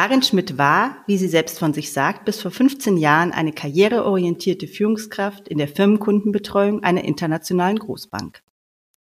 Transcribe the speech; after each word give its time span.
Karin 0.00 0.22
Schmidt 0.22 0.58
war, 0.58 1.02
wie 1.08 1.18
sie 1.18 1.26
selbst 1.26 1.58
von 1.58 1.74
sich 1.74 1.92
sagt, 1.92 2.24
bis 2.24 2.40
vor 2.40 2.52
15 2.52 2.98
Jahren 2.98 3.32
eine 3.32 3.52
karriereorientierte 3.52 4.68
Führungskraft 4.68 5.48
in 5.48 5.58
der 5.58 5.66
Firmenkundenbetreuung 5.66 6.84
einer 6.84 7.02
internationalen 7.02 7.80
Großbank. 7.80 8.44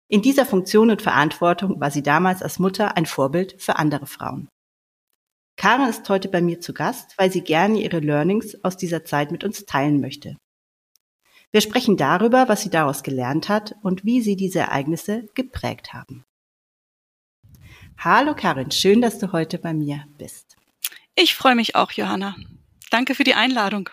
In 0.08 0.20
dieser 0.20 0.44
Funktion 0.44 0.90
und 0.90 1.00
Verantwortung 1.00 1.80
war 1.80 1.90
sie 1.90 2.02
damals 2.02 2.42
als 2.42 2.58
Mutter 2.58 2.94
ein 2.94 3.06
Vorbild 3.06 3.54
für 3.56 3.76
andere 3.76 4.04
Frauen. 4.04 4.50
Karin 5.56 5.88
ist 5.88 6.06
heute 6.10 6.28
bei 6.28 6.42
mir 6.42 6.60
zu 6.60 6.74
Gast, 6.74 7.14
weil 7.16 7.32
sie 7.32 7.40
gerne 7.40 7.80
ihre 7.80 8.00
Learnings 8.00 8.62
aus 8.62 8.76
dieser 8.76 9.02
Zeit 9.02 9.32
mit 9.32 9.44
uns 9.44 9.64
teilen 9.64 9.98
möchte. 9.98 10.36
Wir 11.52 11.62
sprechen 11.62 11.96
darüber, 11.96 12.50
was 12.50 12.60
sie 12.60 12.70
daraus 12.70 13.02
gelernt 13.02 13.48
hat 13.48 13.74
und 13.80 14.04
wie 14.04 14.20
sie 14.20 14.36
diese 14.36 14.58
Ereignisse 14.58 15.24
geprägt 15.32 15.94
haben. 15.94 16.26
Hallo 17.96 18.34
Karin, 18.34 18.70
schön, 18.70 19.00
dass 19.00 19.18
du 19.18 19.32
heute 19.32 19.56
bei 19.56 19.72
mir 19.72 20.04
bist. 20.18 20.58
Ich 21.14 21.34
freue 21.34 21.54
mich 21.54 21.76
auch, 21.76 21.92
Johanna. 21.92 22.36
Danke 22.90 23.14
für 23.14 23.24
die 23.24 23.34
Einladung. 23.34 23.90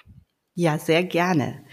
Ja, 0.56 0.78
sehr 0.78 1.04
gerne. 1.04 1.66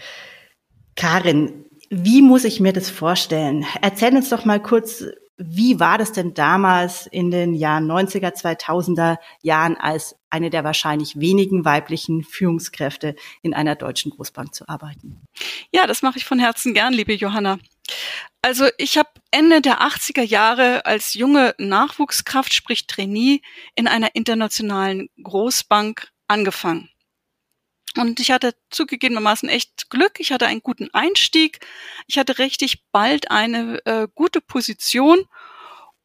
Karin, 0.95 1.65
wie 1.89 2.21
muss 2.21 2.43
ich 2.43 2.59
mir 2.59 2.73
das 2.73 2.89
vorstellen? 2.89 3.65
Erzähl 3.81 4.15
uns 4.15 4.29
doch 4.29 4.45
mal 4.45 4.61
kurz, 4.61 5.03
wie 5.37 5.79
war 5.79 5.97
das 5.97 6.11
denn 6.11 6.33
damals 6.33 7.05
in 7.05 7.29
den 7.29 7.53
Jahren 7.53 7.89
90er, 7.89 8.35
2000er 8.35 9.17
Jahren 9.41 9.77
als 9.77 10.15
eine 10.29 10.49
der 10.49 10.63
wahrscheinlich 10.63 11.19
wenigen 11.19 11.63
weiblichen 11.63 12.23
Führungskräfte 12.23 13.15
in 13.43 13.53
einer 13.53 13.75
deutschen 13.75 14.11
Großbank 14.11 14.55
zu 14.55 14.67
arbeiten? 14.67 15.21
Ja, 15.71 15.85
das 15.85 16.01
mache 16.01 16.17
ich 16.17 16.25
von 16.25 16.39
Herzen 16.39 16.73
gern, 16.73 16.91
liebe 16.91 17.13
Johanna. 17.13 17.59
Also 18.41 18.69
ich 18.77 18.97
habe 18.97 19.09
Ende 19.31 19.61
der 19.61 19.81
80er 19.81 20.21
Jahre 20.21 20.85
als 20.85 21.13
junge 21.13 21.53
Nachwuchskraft, 21.57 22.53
sprich 22.53 22.87
Trainee, 22.87 23.41
in 23.75 23.87
einer 23.87 24.15
internationalen 24.15 25.09
Großbank 25.21 26.09
angefangen. 26.27 26.89
Und 27.97 28.19
ich 28.19 28.31
hatte 28.31 28.53
zugegebenermaßen 28.69 29.49
echt 29.49 29.89
Glück. 29.89 30.19
Ich 30.19 30.31
hatte 30.31 30.45
einen 30.45 30.61
guten 30.61 30.89
Einstieg. 30.93 31.65
Ich 32.05 32.17
hatte 32.19 32.37
richtig 32.37 32.83
bald 32.91 33.31
eine 33.31 33.83
äh, 33.85 34.07
gute 34.13 34.39
Position. 34.39 35.25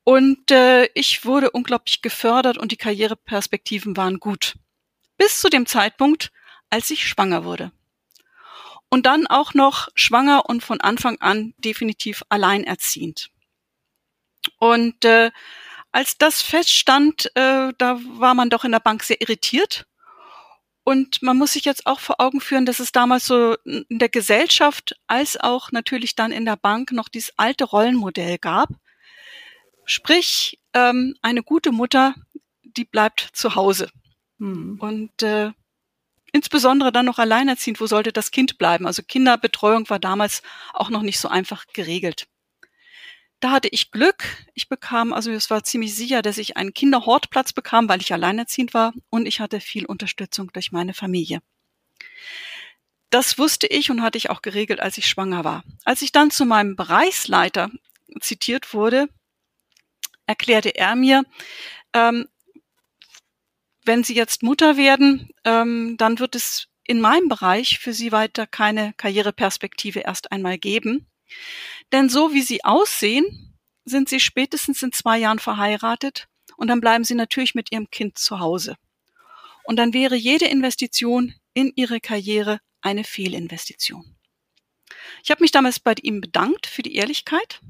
Und 0.04 0.50
äh, 0.50 0.86
ich 0.94 1.24
wurde 1.24 1.50
unglaublich 1.50 2.02
gefördert 2.02 2.58
und 2.58 2.72
die 2.72 2.76
Karriereperspektiven 2.76 3.96
waren 3.96 4.18
gut. 4.18 4.54
Bis 5.16 5.40
zu 5.40 5.48
dem 5.48 5.66
Zeitpunkt, 5.66 6.32
als 6.70 6.90
ich 6.90 7.06
schwanger 7.06 7.44
wurde. 7.44 7.72
Und 8.92 9.06
dann 9.06 9.26
auch 9.26 9.54
noch 9.54 9.88
schwanger 9.94 10.50
und 10.50 10.62
von 10.62 10.82
Anfang 10.82 11.18
an 11.22 11.54
definitiv 11.56 12.24
alleinerziehend. 12.28 13.30
Und 14.58 15.06
äh, 15.06 15.30
als 15.92 16.18
das 16.18 16.42
feststand, 16.42 17.34
äh, 17.34 17.72
da 17.78 17.98
war 18.18 18.34
man 18.34 18.50
doch 18.50 18.66
in 18.66 18.72
der 18.72 18.80
Bank 18.80 19.02
sehr 19.02 19.18
irritiert. 19.22 19.86
Und 20.84 21.22
man 21.22 21.38
muss 21.38 21.54
sich 21.54 21.64
jetzt 21.64 21.86
auch 21.86 22.00
vor 22.00 22.20
Augen 22.20 22.42
führen, 22.42 22.66
dass 22.66 22.80
es 22.80 22.92
damals 22.92 23.24
so 23.24 23.56
in 23.64 23.86
der 23.88 24.10
Gesellschaft 24.10 24.94
als 25.06 25.40
auch 25.40 25.72
natürlich 25.72 26.14
dann 26.14 26.30
in 26.30 26.44
der 26.44 26.56
Bank 26.56 26.92
noch 26.92 27.08
dieses 27.08 27.32
alte 27.38 27.64
Rollenmodell 27.64 28.36
gab. 28.36 28.68
Sprich, 29.86 30.60
ähm, 30.74 31.16
eine 31.22 31.42
gute 31.42 31.72
Mutter, 31.72 32.14
die 32.62 32.84
bleibt 32.84 33.30
zu 33.32 33.54
Hause. 33.54 33.88
Hm. 34.38 34.76
Und 34.80 35.22
äh, 35.22 35.52
insbesondere 36.32 36.92
dann 36.92 37.06
noch 37.06 37.18
alleinerziehend, 37.18 37.80
wo 37.80 37.86
sollte 37.86 38.12
das 38.12 38.30
Kind 38.30 38.58
bleiben? 38.58 38.86
Also 38.86 39.02
Kinderbetreuung 39.02 39.88
war 39.90 39.98
damals 39.98 40.42
auch 40.72 40.90
noch 40.90 41.02
nicht 41.02 41.20
so 41.20 41.28
einfach 41.28 41.66
geregelt. 41.72 42.26
Da 43.40 43.50
hatte 43.50 43.68
ich 43.68 43.90
Glück. 43.90 44.24
Ich 44.54 44.68
bekam, 44.68 45.12
also 45.12 45.30
es 45.32 45.50
war 45.50 45.64
ziemlich 45.64 45.94
sicher, 45.94 46.22
dass 46.22 46.38
ich 46.38 46.56
einen 46.56 46.74
Kinderhortplatz 46.74 47.52
bekam, 47.52 47.88
weil 47.88 48.00
ich 48.00 48.12
alleinerziehend 48.12 48.72
war 48.72 48.94
und 49.10 49.26
ich 49.26 49.40
hatte 49.40 49.60
viel 49.60 49.84
Unterstützung 49.84 50.52
durch 50.52 50.70
meine 50.70 50.94
Familie. 50.94 51.40
Das 53.10 53.38
wusste 53.38 53.66
ich 53.66 53.90
und 53.90 54.00
hatte 54.00 54.16
ich 54.16 54.30
auch 54.30 54.42
geregelt, 54.42 54.80
als 54.80 54.96
ich 54.96 55.08
schwanger 55.08 55.44
war. 55.44 55.64
Als 55.84 56.02
ich 56.02 56.12
dann 56.12 56.30
zu 56.30 56.46
meinem 56.46 56.76
Bereichsleiter 56.76 57.70
zitiert 58.20 58.72
wurde, 58.72 59.08
erklärte 60.26 60.70
er 60.76 60.94
mir, 60.94 61.24
ähm, 61.92 62.28
wenn 63.84 64.04
Sie 64.04 64.14
jetzt 64.14 64.42
Mutter 64.42 64.76
werden, 64.76 65.30
ähm, 65.44 65.96
dann 65.98 66.18
wird 66.18 66.34
es 66.34 66.68
in 66.84 67.00
meinem 67.00 67.28
Bereich 67.28 67.78
für 67.78 67.92
Sie 67.92 68.12
weiter 68.12 68.46
keine 68.46 68.92
Karriereperspektive 68.96 70.00
erst 70.00 70.32
einmal 70.32 70.58
geben. 70.58 71.06
Denn 71.92 72.08
so 72.08 72.32
wie 72.32 72.42
Sie 72.42 72.64
aussehen, 72.64 73.56
sind 73.84 74.08
Sie 74.08 74.20
spätestens 74.20 74.82
in 74.82 74.92
zwei 74.92 75.18
Jahren 75.18 75.38
verheiratet 75.38 76.28
und 76.56 76.68
dann 76.68 76.80
bleiben 76.80 77.04
Sie 77.04 77.14
natürlich 77.14 77.54
mit 77.54 77.72
Ihrem 77.72 77.90
Kind 77.90 78.18
zu 78.18 78.40
Hause. 78.40 78.76
Und 79.64 79.76
dann 79.76 79.92
wäre 79.92 80.16
jede 80.16 80.46
Investition 80.46 81.34
in 81.54 81.72
Ihre 81.74 82.00
Karriere 82.00 82.60
eine 82.80 83.04
Fehlinvestition. 83.04 84.16
Ich 85.22 85.30
habe 85.30 85.42
mich 85.42 85.52
damals 85.52 85.80
bei 85.80 85.94
ihm 86.02 86.20
bedankt 86.20 86.66
für 86.66 86.82
die 86.82 86.96
Ehrlichkeit 86.96 87.60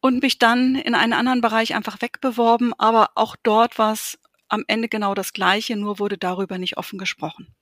und 0.00 0.22
mich 0.22 0.38
dann 0.38 0.74
in 0.76 0.94
einen 0.94 1.12
anderen 1.12 1.40
Bereich 1.40 1.74
einfach 1.74 2.00
wegbeworben, 2.00 2.72
aber 2.78 3.10
auch 3.14 3.36
dort 3.42 3.78
war 3.78 3.92
es 3.92 4.18
am 4.48 4.64
Ende 4.66 4.88
genau 4.88 5.14
das 5.14 5.32
Gleiche, 5.32 5.76
nur 5.76 5.98
wurde 5.98 6.18
darüber 6.18 6.58
nicht 6.58 6.76
offen 6.76 6.98
gesprochen. 6.98 7.54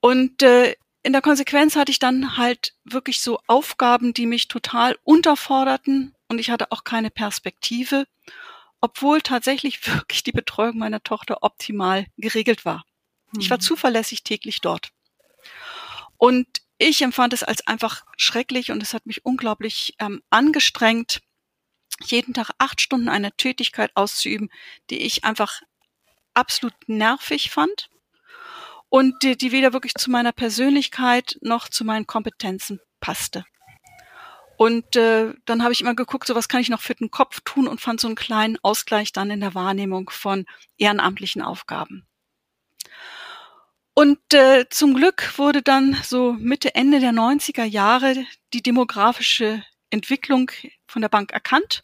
Und 0.00 0.42
äh, 0.42 0.74
in 1.02 1.12
der 1.12 1.22
Konsequenz 1.22 1.76
hatte 1.76 1.90
ich 1.90 1.98
dann 1.98 2.36
halt 2.36 2.74
wirklich 2.84 3.20
so 3.20 3.40
Aufgaben, 3.46 4.14
die 4.14 4.26
mich 4.26 4.48
total 4.48 4.96
unterforderten 5.02 6.14
und 6.28 6.38
ich 6.38 6.50
hatte 6.50 6.70
auch 6.70 6.84
keine 6.84 7.10
Perspektive, 7.10 8.06
obwohl 8.80 9.20
tatsächlich 9.20 9.86
wirklich 9.86 10.22
die 10.22 10.32
Betreuung 10.32 10.78
meiner 10.78 11.02
Tochter 11.02 11.38
optimal 11.42 12.06
geregelt 12.16 12.64
war. 12.64 12.84
Mhm. 13.32 13.40
Ich 13.40 13.50
war 13.50 13.58
mhm. 13.58 13.62
zuverlässig 13.62 14.22
täglich 14.22 14.60
dort. 14.60 14.90
Und 16.16 16.46
ich 16.78 17.02
empfand 17.02 17.32
es 17.32 17.42
als 17.42 17.66
einfach 17.66 18.04
schrecklich 18.16 18.70
und 18.70 18.82
es 18.82 18.94
hat 18.94 19.06
mich 19.06 19.24
unglaublich 19.24 19.94
ähm, 19.98 20.22
angestrengt, 20.30 21.20
jeden 22.04 22.34
Tag 22.34 22.50
acht 22.58 22.80
Stunden 22.80 23.08
eine 23.08 23.32
Tätigkeit 23.32 23.90
auszuüben, 23.94 24.50
die 24.90 25.02
ich 25.02 25.24
einfach 25.24 25.62
absolut 26.34 26.74
nervig 26.86 27.50
fand 27.50 27.88
und 28.88 29.22
die, 29.22 29.36
die 29.36 29.52
weder 29.52 29.72
wirklich 29.72 29.94
zu 29.94 30.10
meiner 30.10 30.32
Persönlichkeit 30.32 31.38
noch 31.40 31.68
zu 31.68 31.84
meinen 31.84 32.06
Kompetenzen 32.06 32.80
passte. 33.00 33.44
Und 34.56 34.96
äh, 34.96 35.32
dann 35.44 35.62
habe 35.62 35.72
ich 35.72 35.80
immer 35.80 35.94
geguckt, 35.94 36.26
so 36.26 36.34
was 36.34 36.48
kann 36.48 36.60
ich 36.60 36.68
noch 36.68 36.80
für 36.80 36.94
den 36.94 37.10
Kopf 37.10 37.40
tun 37.40 37.66
und 37.66 37.80
fand 37.80 38.00
so 38.00 38.06
einen 38.06 38.16
kleinen 38.16 38.58
Ausgleich 38.62 39.12
dann 39.12 39.30
in 39.30 39.40
der 39.40 39.54
Wahrnehmung 39.54 40.10
von 40.10 40.46
ehrenamtlichen 40.76 41.42
Aufgaben. 41.42 42.06
Und 43.94 44.20
äh, 44.32 44.66
zum 44.70 44.94
Glück 44.94 45.38
wurde 45.38 45.62
dann 45.62 45.98
so 46.02 46.34
Mitte, 46.34 46.74
Ende 46.74 47.00
der 47.00 47.12
90er 47.12 47.64
Jahre 47.64 48.24
die 48.52 48.62
demografische 48.62 49.64
Entwicklung 49.90 50.50
von 50.86 51.02
der 51.02 51.08
Bank 51.08 51.32
erkannt 51.32 51.82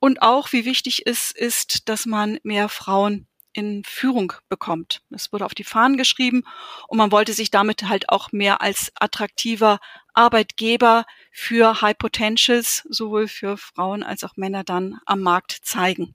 und 0.00 0.22
auch, 0.22 0.52
wie 0.52 0.64
wichtig 0.64 1.06
es 1.06 1.30
ist, 1.30 1.88
dass 1.88 2.06
man 2.06 2.38
mehr 2.42 2.68
Frauen 2.68 3.28
in 3.52 3.82
Führung 3.84 4.32
bekommt. 4.48 5.02
Es 5.10 5.32
wurde 5.32 5.44
auf 5.44 5.54
die 5.54 5.64
Fahnen 5.64 5.96
geschrieben 5.96 6.44
und 6.88 6.98
man 6.98 7.12
wollte 7.12 7.32
sich 7.32 7.50
damit 7.50 7.84
halt 7.84 8.08
auch 8.08 8.32
mehr 8.32 8.62
als 8.62 8.92
attraktiver 8.94 9.78
Arbeitgeber 10.14 11.04
für 11.32 11.80
High 11.82 11.98
Potentials, 11.98 12.84
sowohl 12.88 13.28
für 13.28 13.56
Frauen 13.56 14.02
als 14.02 14.24
auch 14.24 14.36
Männer 14.36 14.64
dann 14.64 15.00
am 15.04 15.20
Markt 15.20 15.58
zeigen. 15.62 16.14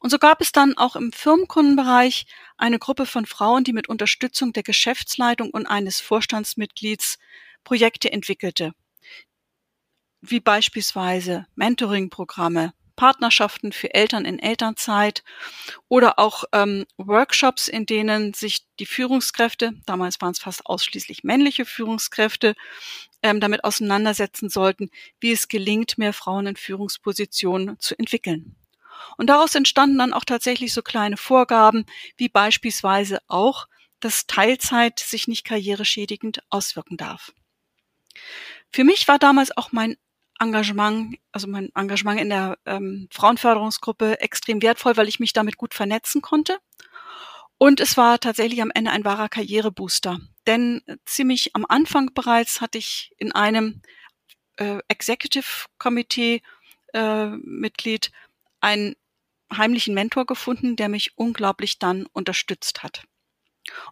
Und 0.00 0.10
so 0.10 0.18
gab 0.18 0.40
es 0.40 0.52
dann 0.52 0.76
auch 0.76 0.94
im 0.94 1.10
Firmenkundenbereich 1.10 2.26
eine 2.58 2.78
Gruppe 2.78 3.06
von 3.06 3.26
Frauen, 3.26 3.64
die 3.64 3.72
mit 3.72 3.88
Unterstützung 3.88 4.52
der 4.52 4.62
Geschäftsleitung 4.62 5.50
und 5.50 5.66
eines 5.66 6.00
Vorstandsmitglieds 6.00 7.18
Projekte 7.64 8.12
entwickelte 8.12 8.72
wie 10.20 10.40
beispielsweise 10.40 11.46
Mentoring-Programme, 11.54 12.72
Partnerschaften 12.98 13.70
für 13.70 13.94
Eltern 13.94 14.24
in 14.24 14.40
Elternzeit 14.40 15.22
oder 15.86 16.18
auch 16.18 16.44
ähm, 16.52 16.84
Workshops, 16.96 17.68
in 17.68 17.86
denen 17.86 18.34
sich 18.34 18.66
die 18.80 18.86
Führungskräfte, 18.86 19.72
damals 19.86 20.20
waren 20.20 20.32
es 20.32 20.40
fast 20.40 20.66
ausschließlich 20.66 21.22
männliche 21.22 21.64
Führungskräfte, 21.64 22.56
ähm, 23.22 23.38
damit 23.38 23.62
auseinandersetzen 23.62 24.48
sollten, 24.48 24.90
wie 25.20 25.30
es 25.30 25.46
gelingt, 25.46 25.96
mehr 25.96 26.12
Frauen 26.12 26.48
in 26.48 26.56
Führungspositionen 26.56 27.78
zu 27.78 27.96
entwickeln. 27.96 28.56
Und 29.16 29.28
daraus 29.28 29.54
entstanden 29.54 29.98
dann 29.98 30.12
auch 30.12 30.24
tatsächlich 30.24 30.72
so 30.72 30.82
kleine 30.82 31.16
Vorgaben, 31.16 31.86
wie 32.16 32.28
beispielsweise 32.28 33.20
auch, 33.28 33.68
dass 34.00 34.26
Teilzeit 34.26 34.98
sich 34.98 35.28
nicht 35.28 35.44
karriereschädigend 35.44 36.40
auswirken 36.50 36.96
darf. 36.96 37.32
Für 38.72 38.82
mich 38.82 39.06
war 39.06 39.20
damals 39.20 39.56
auch 39.56 39.70
mein 39.70 39.96
Engagement, 40.40 41.16
also 41.32 41.48
mein 41.48 41.70
Engagement 41.74 42.20
in 42.20 42.30
der 42.30 42.58
ähm, 42.66 43.08
Frauenförderungsgruppe 43.10 44.20
extrem 44.20 44.62
wertvoll, 44.62 44.96
weil 44.96 45.08
ich 45.08 45.20
mich 45.20 45.32
damit 45.32 45.56
gut 45.56 45.74
vernetzen 45.74 46.22
konnte. 46.22 46.58
Und 47.58 47.80
es 47.80 47.96
war 47.96 48.20
tatsächlich 48.20 48.62
am 48.62 48.70
Ende 48.72 48.92
ein 48.92 49.04
wahrer 49.04 49.28
Karrierebooster. 49.28 50.20
Denn 50.46 50.82
ziemlich 51.04 51.56
am 51.56 51.66
Anfang 51.68 52.14
bereits 52.14 52.60
hatte 52.60 52.78
ich 52.78 53.12
in 53.18 53.32
einem 53.32 53.82
äh, 54.56 54.78
Executive 54.88 55.66
Committee 55.78 56.42
äh, 56.94 57.26
Mitglied 57.26 58.12
einen 58.60 58.94
heimlichen 59.52 59.94
Mentor 59.94 60.26
gefunden, 60.26 60.76
der 60.76 60.88
mich 60.88 61.16
unglaublich 61.16 61.78
dann 61.78 62.06
unterstützt 62.12 62.82
hat. 62.82 63.04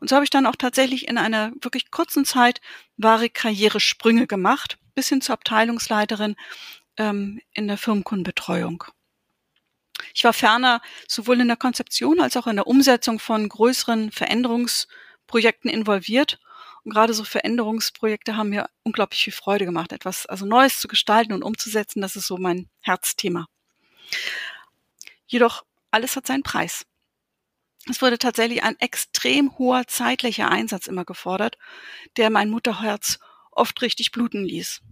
Und 0.01 0.09
so 0.09 0.17
habe 0.17 0.25
ich 0.25 0.31
dann 0.31 0.47
auch 0.47 0.57
tatsächlich 0.57 1.09
in 1.09 1.19
einer 1.19 1.53
wirklich 1.61 1.91
kurzen 1.91 2.25
Zeit 2.25 2.61
wahre 2.97 3.31
Karrieresprünge 3.31 4.27
gemacht, 4.27 4.79
bis 4.95 5.09
hin 5.09 5.21
zur 5.21 5.35
Abteilungsleiterin 5.35 6.37
ähm, 6.97 7.41
in 7.53 7.69
der 7.69 7.79
Firmenkundenbetreuung. 7.79 8.85
Ich 10.15 10.25
war 10.25 10.33
ferner 10.33 10.81
sowohl 11.09 11.41
in 11.41 11.49
der 11.49 11.57
Konzeption 11.57 12.21
als 12.21 12.37
auch 12.37 12.47
in 12.47 12.57
der 12.57 12.67
Umsetzung 12.67 13.19
von 13.19 13.49
größeren 13.49 14.11
Veränderungsprojekten 14.13 15.71
involviert. 15.71 16.39
Und 16.85 16.93
gerade 16.93 17.15
so 17.15 17.25
Veränderungsprojekte 17.25 18.37
haben 18.37 18.51
mir 18.51 18.69
unglaublich 18.83 19.25
viel 19.25 19.33
Freude 19.33 19.65
gemacht, 19.65 19.93
etwas 19.93 20.27
also 20.27 20.47
Neues 20.47 20.81
zu 20.81 20.89
gestalten 20.89 21.33
und 21.33 21.43
umzusetzen. 21.43 22.01
Das 22.01 22.17
ist 22.17 22.27
so 22.27 22.37
mein 22.37 22.69
Herzthema. 22.81 23.47
Jedoch 25.27 25.65
alles 25.91 26.15
hat 26.17 26.27
seinen 26.27 26.43
Preis. 26.43 26.87
Es 27.89 28.03
wurde 28.03 28.19
tatsächlich 28.19 28.63
ein 28.65 28.79
extrem 28.81 29.57
hoher 29.59 29.87
zeitlicher 29.87 30.51
Einsatz 30.51 30.87
immer 30.87 31.05
gefordert, 31.05 31.57
der 32.17 32.31
mein 32.31 32.51
Mutterherz 32.51 33.19
oft 33.53 33.81
richtig 33.83 34.11
bluten 34.11 34.45
ließ. 34.45 34.83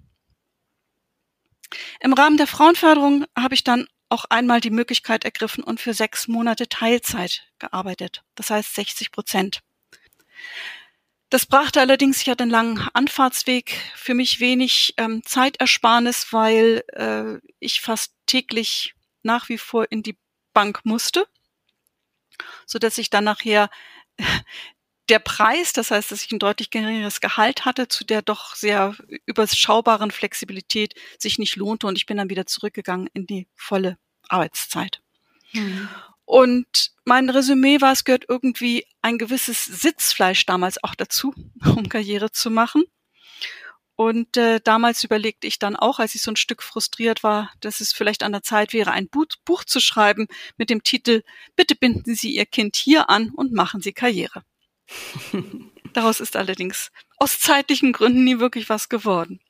Im 2.01 2.13
Rahmen 2.13 2.37
der 2.37 2.47
Frauenförderung 2.47 3.25
habe 3.37 3.55
ich 3.55 3.65
dann 3.65 3.89
auch 4.09 4.27
einmal 4.27 4.61
die 4.61 4.71
Möglichkeit 4.71 5.25
ergriffen 5.25 5.65
und 5.65 5.81
für 5.81 5.93
sechs 5.93 6.29
Monate 6.29 6.69
Teilzeit 6.69 7.43
gearbeitet. 7.59 8.23
Das 8.37 8.51
heißt 8.51 8.75
60 8.75 9.11
Prozent. 9.11 9.61
Das 11.31 11.47
brachte 11.47 11.81
allerdings, 11.81 12.21
ich 12.21 12.29
hatte 12.29 12.45
einen 12.45 12.53
langen 12.53 12.89
Anfahrtsweg, 12.93 13.77
für 13.97 14.15
mich 14.15 14.39
wenig 14.39 14.95
ähm, 14.99 15.25
Zeitersparnis, 15.25 16.33
weil 16.33 16.85
äh, 16.93 17.41
ich 17.59 17.81
fast 17.81 18.15
täglich 18.27 18.95
nach 19.25 19.49
wie 19.49 19.59
vor 19.59 19.91
in 19.91 20.05
die 20.05 20.17
Bank 20.53 20.83
musste 20.85 21.27
so 22.67 22.79
dass 22.79 22.99
ich 22.99 23.11
dann 23.11 23.25
nachher 23.25 23.71
der 25.09 25.19
Preis, 25.19 25.73
das 25.73 25.91
heißt, 25.91 26.11
dass 26.11 26.25
ich 26.25 26.33
ein 26.33 26.39
deutlich 26.39 26.71
geringeres 26.71 27.21
Gehalt 27.21 27.65
hatte, 27.65 27.89
zu 27.89 28.05
der 28.05 28.23
doch 28.23 28.55
sehr 28.55 28.97
überschaubaren 29.27 30.11
Flexibilität 30.11 30.95
sich 31.19 31.39
nicht 31.39 31.57
lohnte 31.57 31.87
und 31.87 31.97
ich 31.99 32.07
bin 32.07 32.17
dann 32.17 32.31
wieder 32.31 32.47
zurückgegangen 32.47 33.09
in 33.13 33.27
die 33.27 33.47
volle 33.55 33.99
Arbeitszeit. 34.29 35.03
Mhm. 35.53 35.89
Und 36.25 36.93
mein 37.05 37.29
Resümee 37.29 37.83
war, 37.83 37.93
es 37.93 38.05
gehört 38.05 38.25
irgendwie 38.29 38.87
ein 39.03 39.19
gewisses 39.19 39.65
Sitzfleisch 39.65 40.47
damals 40.47 40.83
auch 40.83 40.95
dazu, 40.95 41.35
um 41.65 41.89
Karriere 41.89 42.31
zu 42.31 42.51
machen. 42.51 42.85
Und 43.97 44.37
äh, 44.37 44.61
damals 44.63 45.05
überlegte 45.05 45.47
ich 45.47 45.59
dann 45.59 45.77
auch, 45.77 46.01
als 46.01 46.15
ich 46.15 46.23
so 46.23 46.33
ein 46.33 46.37
Stück 46.37 46.63
frustriert 46.63 47.23
war, 47.23 47.53
dass 47.61 47.81
es 47.81 47.93
vielleicht 47.93 48.25
an 48.25 48.33
der 48.33 48.43
Zeit 48.43 48.73
wäre, 48.73 48.91
ein 48.91 49.09
Buch, 49.09 49.27
Buch 49.45 49.65
zu 49.65 49.81
schreiben 49.81 50.27
mit 50.57 50.69
dem 50.69 50.83
Titel 50.83 51.23
Bitte 51.55 51.77
binden 51.77 52.15
Sie 52.15 52.35
Ihr 52.35 52.47
Kind 52.47 52.77
hier 52.77 53.09
an 53.09 53.31
und 53.31 53.53
machen 53.53 53.81
Sie 53.81 53.93
Karriere. 53.93 54.43
Daraus 55.93 56.19
ist 56.19 56.35
allerdings 56.37 56.91
aus 57.19 57.39
zeitlichen 57.39 57.93
Gründen 57.93 58.25
nie 58.25 58.41
wirklich 58.41 58.69
was 58.69 58.89
geworden. 58.89 59.41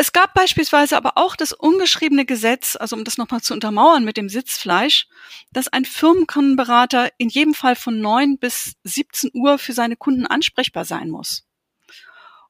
Es 0.00 0.12
gab 0.12 0.32
beispielsweise 0.32 0.96
aber 0.96 1.12
auch 1.16 1.34
das 1.34 1.52
ungeschriebene 1.52 2.24
Gesetz, 2.24 2.76
also 2.76 2.94
um 2.94 3.02
das 3.02 3.18
nochmal 3.18 3.42
zu 3.42 3.52
untermauern 3.52 4.04
mit 4.04 4.16
dem 4.16 4.28
Sitzfleisch, 4.28 5.08
dass 5.50 5.66
ein 5.66 5.84
Firmenkundenberater 5.84 7.10
in 7.18 7.28
jedem 7.28 7.52
Fall 7.52 7.74
von 7.74 8.00
9 8.00 8.38
bis 8.38 8.76
17 8.84 9.32
Uhr 9.34 9.58
für 9.58 9.72
seine 9.72 9.96
Kunden 9.96 10.24
ansprechbar 10.24 10.84
sein 10.84 11.10
muss. 11.10 11.47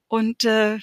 Und 0.08 0.44
äh, 0.44 0.78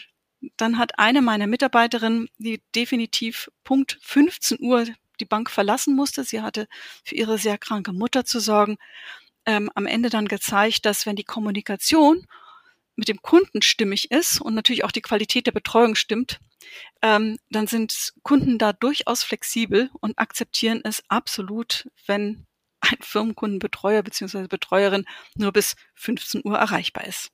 dann 0.57 0.77
hat 0.77 0.99
eine 0.99 1.21
meiner 1.21 1.47
Mitarbeiterinnen, 1.47 2.29
die 2.37 2.61
definitiv 2.75 3.49
Punkt 3.63 3.97
15 4.01 4.59
Uhr 4.61 4.85
die 5.19 5.25
Bank 5.25 5.49
verlassen 5.49 5.95
musste, 5.95 6.23
sie 6.23 6.41
hatte 6.41 6.67
für 7.03 7.15
ihre 7.15 7.37
sehr 7.37 7.57
kranke 7.57 7.93
Mutter 7.93 8.25
zu 8.25 8.39
sorgen, 8.39 8.77
ähm, 9.45 9.71
am 9.75 9.85
Ende 9.85 10.09
dann 10.09 10.27
gezeigt, 10.27 10.85
dass 10.85 11.05
wenn 11.05 11.15
die 11.15 11.23
Kommunikation 11.23 12.27
mit 12.95 13.07
dem 13.07 13.21
Kunden 13.21 13.61
stimmig 13.61 14.11
ist 14.11 14.39
und 14.41 14.53
natürlich 14.53 14.83
auch 14.83 14.91
die 14.91 15.01
Qualität 15.01 15.47
der 15.47 15.51
Betreuung 15.51 15.95
stimmt, 15.95 16.39
ähm, 17.01 17.37
dann 17.49 17.67
sind 17.67 18.13
Kunden 18.23 18.57
da 18.57 18.73
durchaus 18.73 19.23
flexibel 19.23 19.89
und 19.99 20.17
akzeptieren 20.17 20.81
es 20.83 21.03
absolut, 21.09 21.89
wenn 22.07 22.45
ein 22.81 22.97
Firmenkundenbetreuer 23.01 24.03
bzw. 24.03 24.47
Betreuerin 24.47 25.05
nur 25.35 25.51
bis 25.51 25.75
15 25.95 26.41
Uhr 26.43 26.57
erreichbar 26.57 27.05
ist. 27.05 27.31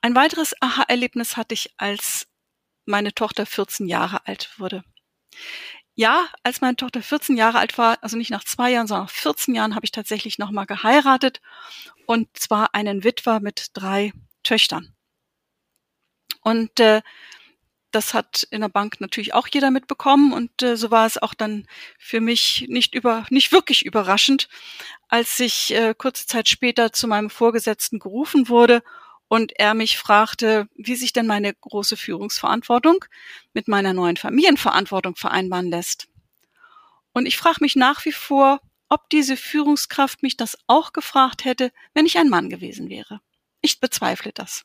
Ein 0.00 0.14
weiteres 0.14 0.54
Aha-Erlebnis 0.60 1.36
hatte 1.36 1.54
ich, 1.54 1.74
als 1.76 2.28
meine 2.86 3.12
Tochter 3.12 3.46
14 3.46 3.86
Jahre 3.86 4.26
alt 4.26 4.58
wurde. 4.58 4.84
Ja, 5.94 6.28
als 6.44 6.60
meine 6.60 6.76
Tochter 6.76 7.02
14 7.02 7.36
Jahre 7.36 7.58
alt 7.58 7.76
war, 7.76 7.98
also 8.02 8.16
nicht 8.16 8.30
nach 8.30 8.44
zwei 8.44 8.70
Jahren, 8.70 8.86
sondern 8.86 9.06
nach 9.06 9.12
14 9.12 9.54
Jahren, 9.54 9.74
habe 9.74 9.84
ich 9.84 9.90
tatsächlich 9.90 10.38
nochmal 10.38 10.66
geheiratet 10.66 11.40
und 12.06 12.28
zwar 12.38 12.74
einen 12.74 13.02
Witwer 13.02 13.40
mit 13.40 13.70
drei 13.74 14.12
Töchtern. 14.44 14.94
Und 16.42 16.78
äh, 16.78 17.02
das 17.90 18.14
hat 18.14 18.46
in 18.50 18.60
der 18.60 18.68
Bank 18.68 19.00
natürlich 19.00 19.34
auch 19.34 19.48
jeder 19.50 19.70
mitbekommen 19.72 20.32
und 20.32 20.62
äh, 20.62 20.76
so 20.76 20.90
war 20.92 21.06
es 21.06 21.18
auch 21.18 21.34
dann 21.34 21.66
für 21.98 22.20
mich 22.20 22.66
nicht 22.68 22.94
über 22.94 23.26
nicht 23.30 23.50
wirklich 23.50 23.84
überraschend, 23.84 24.48
als 25.08 25.40
ich 25.40 25.74
äh, 25.74 25.94
kurze 25.98 26.26
Zeit 26.26 26.48
später 26.48 26.92
zu 26.92 27.08
meinem 27.08 27.28
Vorgesetzten 27.30 27.98
gerufen 27.98 28.48
wurde 28.48 28.82
und 29.28 29.52
er 29.58 29.74
mich 29.74 29.98
fragte, 29.98 30.68
wie 30.74 30.96
sich 30.96 31.12
denn 31.12 31.26
meine 31.26 31.54
große 31.54 31.96
Führungsverantwortung 31.96 33.04
mit 33.52 33.68
meiner 33.68 33.92
neuen 33.92 34.16
Familienverantwortung 34.16 35.16
vereinbaren 35.16 35.70
lässt. 35.70 36.08
Und 37.12 37.26
ich 37.26 37.36
frage 37.36 37.58
mich 37.60 37.76
nach 37.76 38.04
wie 38.04 38.12
vor, 38.12 38.60
ob 38.88 39.08
diese 39.10 39.36
Führungskraft 39.36 40.22
mich 40.22 40.36
das 40.36 40.56
auch 40.66 40.92
gefragt 40.92 41.44
hätte, 41.44 41.72
wenn 41.92 42.06
ich 42.06 42.18
ein 42.18 42.30
Mann 42.30 42.48
gewesen 42.48 42.88
wäre. 42.88 43.20
Ich 43.60 43.80
bezweifle 43.80 44.32
das. 44.32 44.64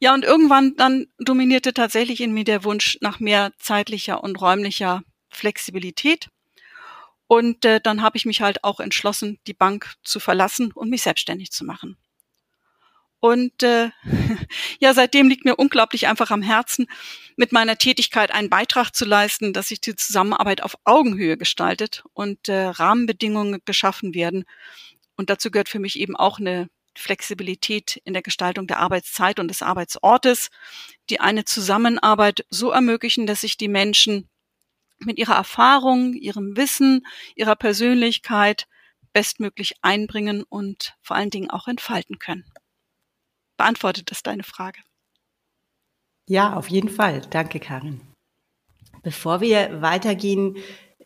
Ja, 0.00 0.14
und 0.14 0.24
irgendwann 0.24 0.76
dann 0.76 1.06
dominierte 1.18 1.74
tatsächlich 1.74 2.20
in 2.20 2.32
mir 2.32 2.44
der 2.44 2.64
Wunsch 2.64 2.98
nach 3.00 3.20
mehr 3.20 3.52
zeitlicher 3.58 4.22
und 4.22 4.40
räumlicher 4.40 5.02
Flexibilität. 5.28 6.28
Und 7.26 7.64
äh, 7.64 7.80
dann 7.80 8.02
habe 8.02 8.16
ich 8.16 8.24
mich 8.24 8.40
halt 8.40 8.62
auch 8.62 8.78
entschlossen, 8.78 9.40
die 9.46 9.54
Bank 9.54 9.94
zu 10.04 10.20
verlassen 10.20 10.72
und 10.72 10.90
mich 10.90 11.02
selbstständig 11.02 11.50
zu 11.50 11.64
machen. 11.64 11.98
Und 13.20 13.62
äh, 13.62 13.90
ja, 14.78 14.94
seitdem 14.94 15.28
liegt 15.28 15.44
mir 15.44 15.56
unglaublich 15.56 16.06
einfach 16.06 16.30
am 16.30 16.42
Herzen, 16.42 16.86
mit 17.36 17.52
meiner 17.52 17.76
Tätigkeit 17.78 18.30
einen 18.30 18.50
Beitrag 18.50 18.94
zu 18.94 19.04
leisten, 19.04 19.52
dass 19.52 19.68
sich 19.68 19.80
die 19.80 19.96
Zusammenarbeit 19.96 20.62
auf 20.62 20.76
Augenhöhe 20.84 21.36
gestaltet 21.36 22.04
und 22.12 22.48
äh, 22.48 22.66
Rahmenbedingungen 22.66 23.60
geschaffen 23.64 24.14
werden. 24.14 24.44
Und 25.16 25.30
dazu 25.30 25.50
gehört 25.50 25.68
für 25.68 25.78
mich 25.78 25.98
eben 25.98 26.16
auch 26.16 26.38
eine 26.38 26.68
Flexibilität 26.94 28.00
in 28.04 28.12
der 28.12 28.22
Gestaltung 28.22 28.66
der 28.66 28.78
Arbeitszeit 28.78 29.38
und 29.38 29.48
des 29.48 29.62
Arbeitsortes, 29.62 30.50
die 31.10 31.20
eine 31.20 31.44
Zusammenarbeit 31.44 32.46
so 32.48 32.70
ermöglichen, 32.70 33.26
dass 33.26 33.42
sich 33.42 33.56
die 33.56 33.68
Menschen 33.68 34.28
mit 34.98 35.18
ihrer 35.18 35.34
Erfahrung, 35.34 36.14
ihrem 36.14 36.56
Wissen, 36.56 37.06
ihrer 37.34 37.56
Persönlichkeit 37.56 38.66
bestmöglich 39.12 39.74
einbringen 39.82 40.42
und 40.42 40.94
vor 41.02 41.16
allen 41.16 41.30
Dingen 41.30 41.50
auch 41.50 41.68
entfalten 41.68 42.18
können. 42.18 42.44
Beantwortet 43.56 44.10
das 44.10 44.22
deine 44.22 44.42
Frage? 44.42 44.80
Ja, 46.28 46.54
auf 46.54 46.68
jeden 46.68 46.88
Fall. 46.88 47.22
Danke, 47.30 47.60
Karin. 47.60 48.00
Bevor 49.02 49.40
wir 49.40 49.80
weitergehen, 49.80 50.56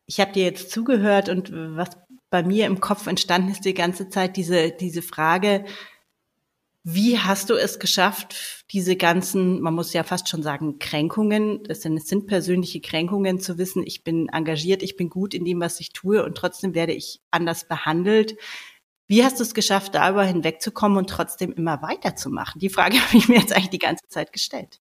ich 0.06 0.20
habe 0.20 0.32
dir 0.32 0.44
jetzt 0.44 0.70
zugehört 0.70 1.28
und 1.28 1.52
was 1.52 1.90
bei 2.30 2.42
mir 2.42 2.66
im 2.66 2.80
Kopf 2.80 3.06
entstanden 3.06 3.50
ist 3.50 3.64
die 3.64 3.74
ganze 3.74 4.08
Zeit 4.08 4.36
diese, 4.36 4.70
diese 4.70 5.02
Frage, 5.02 5.64
wie 6.82 7.18
hast 7.18 7.50
du 7.50 7.54
es 7.54 7.78
geschafft, 7.78 8.64
diese 8.70 8.96
ganzen, 8.96 9.60
man 9.60 9.74
muss 9.74 9.92
ja 9.92 10.02
fast 10.02 10.28
schon 10.28 10.42
sagen, 10.42 10.78
Kränkungen, 10.78 11.62
das 11.64 11.82
sind, 11.82 11.96
es 11.98 12.06
sind 12.06 12.26
persönliche 12.26 12.80
Kränkungen, 12.80 13.38
zu 13.38 13.58
wissen, 13.58 13.82
ich 13.86 14.02
bin 14.02 14.28
engagiert, 14.30 14.82
ich 14.82 14.96
bin 14.96 15.10
gut 15.10 15.34
in 15.34 15.44
dem, 15.44 15.60
was 15.60 15.78
ich 15.80 15.92
tue 15.92 16.24
und 16.24 16.36
trotzdem 16.36 16.74
werde 16.74 16.94
ich 16.94 17.20
anders 17.30 17.68
behandelt. 17.68 18.36
Wie 19.10 19.24
hast 19.24 19.40
du 19.40 19.42
es 19.42 19.54
geschafft, 19.54 19.96
darüber 19.96 20.24
hinwegzukommen 20.24 20.96
und 20.96 21.10
trotzdem 21.10 21.52
immer 21.52 21.82
weiterzumachen? 21.82 22.60
Die 22.60 22.70
Frage 22.70 23.00
habe 23.04 23.16
ich 23.16 23.26
mir 23.26 23.40
jetzt 23.40 23.52
eigentlich 23.52 23.70
die 23.70 23.80
ganze 23.80 24.06
Zeit 24.06 24.32
gestellt. 24.32 24.80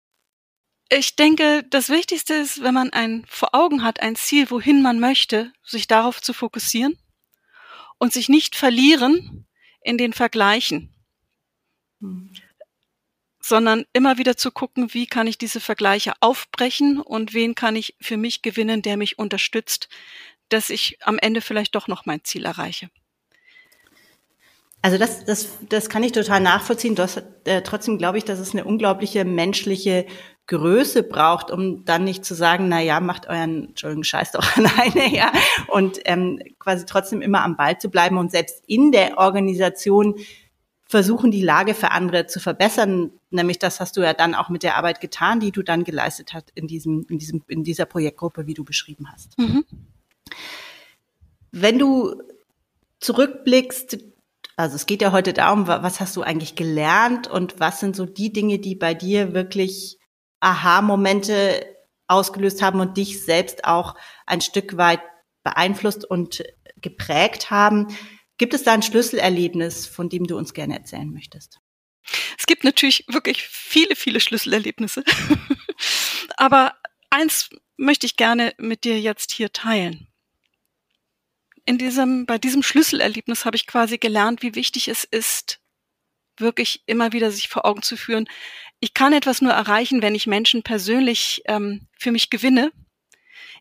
Ich 0.90 1.16
denke, 1.16 1.64
das 1.70 1.88
Wichtigste 1.88 2.34
ist, 2.34 2.62
wenn 2.62 2.74
man 2.74 2.92
ein 2.92 3.26
vor 3.30 3.56
Augen 3.56 3.84
hat, 3.84 4.02
ein 4.02 4.18
Ziel, 4.18 4.52
wohin 4.52 4.82
man 4.82 5.00
möchte, 5.00 5.54
sich 5.64 5.88
darauf 5.88 6.22
zu 6.22 6.34
fokussieren 6.34 6.98
und 8.00 8.12
sich 8.12 8.28
nicht 8.28 8.58
verlieren 8.58 9.48
in 9.80 9.98
den 9.98 10.12
Vergleichen, 10.12 10.94
hm. 12.02 12.34
sondern 13.40 13.86
immer 13.94 14.18
wieder 14.18 14.36
zu 14.36 14.52
gucken, 14.52 14.94
wie 14.94 15.08
kann 15.08 15.28
ich 15.28 15.38
diese 15.38 15.62
Vergleiche 15.62 16.12
aufbrechen 16.20 17.00
und 17.00 17.34
wen 17.34 17.56
kann 17.56 17.78
ich 17.78 17.96
für 18.02 18.18
mich 18.18 18.42
gewinnen, 18.42 18.82
der 18.82 18.98
mich 18.98 19.18
unterstützt, 19.20 19.88
dass 20.50 20.70
ich 20.70 20.98
am 21.06 21.18
Ende 21.18 21.40
vielleicht 21.40 21.76
doch 21.76 21.88
noch 21.88 22.06
mein 22.06 22.26
Ziel 22.26 22.44
erreiche. 22.44 22.90
Also 24.88 24.98
das, 24.98 25.26
das, 25.26 25.50
das 25.68 25.90
kann 25.90 26.02
ich 26.02 26.14
total 26.14 26.40
nachvollziehen. 26.40 26.96
Das, 26.96 27.22
äh, 27.44 27.62
trotzdem 27.62 27.98
glaube 27.98 28.20
ich, 28.20 28.24
dass 28.24 28.40
es 28.40 28.54
eine 28.54 28.64
unglaubliche 28.64 29.26
menschliche 29.26 30.06
Größe 30.46 31.04
braucht, 31.04 31.52
um 31.52 31.84
dann 31.84 32.06
nicht 32.06 32.24
zu 32.24 32.34
sagen, 32.34 32.70
na 32.70 32.80
ja, 32.80 33.02
macht 33.02 33.28
euren 33.28 33.66
Entschuldigung, 33.66 34.06
Scheiß 34.06 34.32
doch 34.32 34.46
alleine, 34.56 35.14
ja, 35.14 35.34
und 35.68 36.00
ähm, 36.06 36.42
quasi 36.58 36.86
trotzdem 36.86 37.22
immer 37.22 37.44
am 37.44 37.58
Ball 37.58 37.78
zu 37.78 37.90
bleiben 37.90 38.18
und 38.18 38.32
selbst 38.32 38.64
in 38.66 38.94
der 38.94 39.18
Organisation 39.18 40.16
versuchen, 40.86 41.32
die 41.32 41.44
Lage 41.44 41.74
für 41.74 41.92
andere 41.92 42.28
zu 42.28 42.40
verbessern. 42.40 43.12
Nämlich 43.30 43.60
das 43.60 43.82
hast 43.82 43.98
du 43.98 44.02
ja 44.04 44.14
dann 44.14 44.36
auch 44.36 44.48
mit 44.48 44.64
der 44.64 44.78
Arbeit 44.78 45.02
getan, 45.02 45.42
die 45.42 45.52
du 45.52 45.64
dann 45.64 45.84
geleistet 45.84 46.34
hast 46.34 46.50
in 46.56 46.68
diesem, 46.68 47.06
in 47.10 47.20
diesem, 47.20 47.44
in 47.50 47.66
dieser 47.66 47.84
Projektgruppe, 47.84 48.48
wie 48.48 48.54
du 48.54 48.64
beschrieben 48.64 49.12
hast. 49.12 49.38
Mhm. 49.38 49.66
Wenn 51.52 51.78
du 51.78 52.24
zurückblickst, 53.02 53.98
also 54.58 54.76
es 54.76 54.88
geht 54.88 55.04
ja 55.04 55.12
heute 55.12 55.34
darum, 55.34 55.68
was 55.68 56.00
hast 56.00 56.16
du 56.16 56.24
eigentlich 56.24 56.56
gelernt 56.56 57.28
und 57.28 57.60
was 57.60 57.80
sind 57.80 57.96
so 57.96 58.06
die 58.06 58.34
Dinge, 58.34 58.58
die 58.58 58.76
bei 58.76 58.96
dir 58.96 59.34
wirklich 59.34 60.00
Aha-Momente 60.40 61.78
ausgelöst 62.08 62.62
haben 62.64 62.80
und 62.80 62.98
dich 62.98 63.24
selbst 63.24 63.66
auch 63.66 63.96
ein 64.26 64.42
Stück 64.42 64.76
weit 64.78 65.02
beeinflusst 65.44 66.06
und 66.06 66.44
geprägt 66.78 67.52
haben. 67.52 67.88
Gibt 68.40 68.56
es 68.56 68.64
da 68.64 68.74
ein 68.74 68.82
Schlüsselerlebnis, 68.82 69.86
von 69.86 70.10
dem 70.10 70.26
du 70.26 70.38
uns 70.38 70.54
gerne 70.56 70.76
erzählen 70.76 71.12
möchtest? 71.12 71.60
Es 72.38 72.48
gibt 72.48 72.64
natürlich 72.64 73.06
wirklich 73.08 73.44
viele, 73.44 73.96
viele 73.96 74.20
Schlüsselerlebnisse. 74.20 75.04
Aber 76.38 76.74
eins 77.12 77.50
möchte 77.78 78.08
ich 78.08 78.16
gerne 78.16 78.54
mit 78.58 78.86
dir 78.86 79.00
jetzt 79.00 79.32
hier 79.32 79.52
teilen. 79.52 80.08
In 81.68 81.78
diesem, 81.78 82.26
bei 82.26 82.38
diesem 82.38 82.64
Schlüsselerlebnis 82.64 83.44
habe 83.44 83.58
ich 83.58 83.68
quasi 83.68 83.98
gelernt, 83.98 84.42
wie 84.42 84.56
wichtig 84.56 84.88
es 84.88 85.04
ist, 85.04 85.60
wirklich 86.38 86.82
immer 86.86 87.12
wieder 87.12 87.30
sich 87.30 87.50
vor 87.50 87.66
Augen 87.66 87.82
zu 87.82 87.98
führen, 87.98 88.30
ich 88.80 88.94
kann 88.94 89.12
etwas 89.12 89.42
nur 89.42 89.52
erreichen, 89.52 90.02
wenn 90.02 90.16
ich 90.16 90.28
Menschen 90.28 90.64
persönlich 90.64 91.42
ähm, 91.46 91.88
für 92.00 92.12
mich 92.12 92.30
gewinne, 92.30 92.72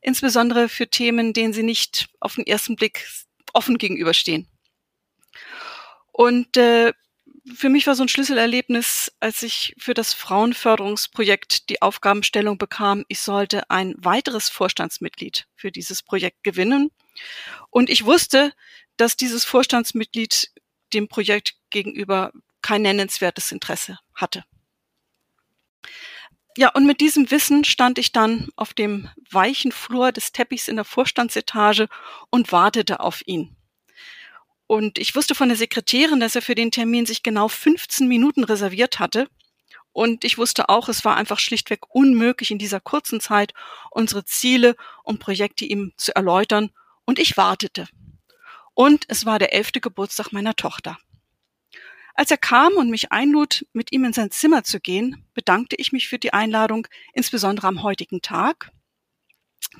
insbesondere 0.03 0.69
für 0.69 0.89
Themen, 0.89 1.33
denen 1.33 1.53
sie 1.53 1.65
nicht 1.65 2.09
auf 2.21 2.37
den 2.37 2.47
ersten 2.47 2.77
Blick 2.77 3.09
offen 3.53 3.77
gegenüberstehen. 3.77 4.47
Und 6.13 6.57
äh, 6.57 6.93
für 7.55 7.69
mich 7.69 7.87
war 7.87 7.95
so 7.95 8.03
ein 8.03 8.09
Schlüsselerlebnis, 8.09 9.13
als 9.21 9.43
ich 9.43 9.75
für 9.79 9.95
das 9.95 10.13
Frauenförderungsprojekt 10.13 11.69
die 11.69 11.81
Aufgabenstellung 11.83 12.59
bekam, 12.59 13.05
ich 13.09 13.21
sollte 13.21 13.71
ein 13.71 13.95
weiteres 13.99 14.49
Vorstandsmitglied 14.49 15.47
für 15.55 15.71
dieses 15.71 16.03
Projekt 16.03 16.43
gewinnen. 16.43 16.91
Und 17.71 17.91
ich 17.91 18.05
wusste, 18.05 18.53
dass 18.97 19.17
dieses 19.17 19.45
Vorstandsmitglied 19.45 20.51
dem 20.93 21.09
Projekt 21.09 21.57
gegenüber 21.71 22.33
kein 22.63 22.83
nennenswertes 22.83 23.53
Interesse 23.53 23.99
hatte. 24.15 24.45
Ja, 26.57 26.71
und 26.71 26.87
mit 26.87 27.01
diesem 27.01 27.31
Wissen 27.31 27.65
stand 27.65 27.99
ich 27.99 28.13
dann 28.13 28.49
auf 28.57 28.73
dem 28.73 29.11
weichen 29.31 29.73
Flur 29.73 30.11
des 30.11 30.33
Teppichs 30.33 30.69
in 30.69 30.77
der 30.77 30.87
Vorstandsetage 30.87 31.89
und 32.31 32.51
wartete 32.51 33.01
auf 33.01 33.23
ihn. 33.27 33.55
Und 34.67 34.99
ich 34.99 35.15
wusste 35.15 35.35
von 35.35 35.49
der 35.49 35.57
Sekretärin, 35.57 36.21
dass 36.21 36.35
er 36.35 36.43
für 36.43 36.55
den 36.55 36.71
Termin 36.71 37.07
sich 37.07 37.23
genau 37.23 37.49
15 37.49 38.09
Minuten 38.09 38.45
reserviert 38.45 38.99
hatte. 38.99 39.29
Und 39.93 40.25
ich 40.25 40.37
wusste 40.37 40.69
auch, 40.69 40.89
es 40.89 41.05
war 41.05 41.17
einfach 41.17 41.39
schlichtweg 41.39 41.81
unmöglich, 41.89 42.51
in 42.51 42.59
dieser 42.59 42.81
kurzen 42.81 43.21
Zeit 43.21 43.55
unsere 43.91 44.25
Ziele 44.25 44.77
und 45.05 45.21
Projekte 45.21 45.65
ihm 45.65 45.93
zu 45.97 46.15
erläutern. 46.15 46.71
Und 47.05 47.19
ich 47.19 47.37
wartete. 47.37 47.87
Und 48.75 49.05
es 49.09 49.25
war 49.25 49.39
der 49.39 49.55
elfte 49.55 49.81
Geburtstag 49.81 50.33
meiner 50.33 50.55
Tochter. 50.55 50.99
Als 52.15 52.31
er 52.31 52.39
kam 52.39 52.75
und 52.75 52.91
mich 52.91 53.13
einlud, 53.13 53.67
mit 53.73 53.93
ihm 53.93 54.05
in 54.05 54.13
sein 54.13 54.31
Zimmer 54.31 54.65
zu 54.65 54.81
gehen, 54.81 55.25
bedankte 55.35 55.77
ich 55.77 55.93
mich 55.93 56.09
für 56.09 56.19
die 56.19 56.33
Einladung, 56.33 56.87
insbesondere 57.13 57.67
am 57.69 57.83
heutigen 57.83 58.23
Tag. 58.23 58.73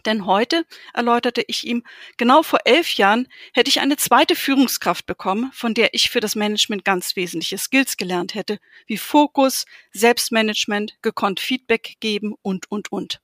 Denn 0.05 0.27
heute, 0.27 0.67
erläuterte 0.93 1.43
ich 1.47 1.67
ihm, 1.67 1.83
genau 2.17 2.43
vor 2.43 2.61
elf 2.65 2.95
Jahren 2.95 3.29
hätte 3.53 3.69
ich 3.69 3.81
eine 3.81 3.97
zweite 3.97 4.37
Führungskraft 4.37 5.07
bekommen, 5.07 5.51
von 5.53 5.75
der 5.75 5.95
ich 5.95 6.11
für 6.11 6.21
das 6.21 6.35
Management 6.35 6.85
ganz 6.85 7.17
wesentliche 7.17 7.59
Skills 7.59 7.97
gelernt 7.97 8.35
hätte, 8.35 8.59
wie 8.87 8.99
Fokus, 8.99 9.65
Selbstmanagement, 9.93 10.97
gekonnt 11.03 11.41
Feedback 11.41 11.97
geben 12.01 12.35
und, 12.43 12.71
und, 12.71 12.93
und. 12.93 13.21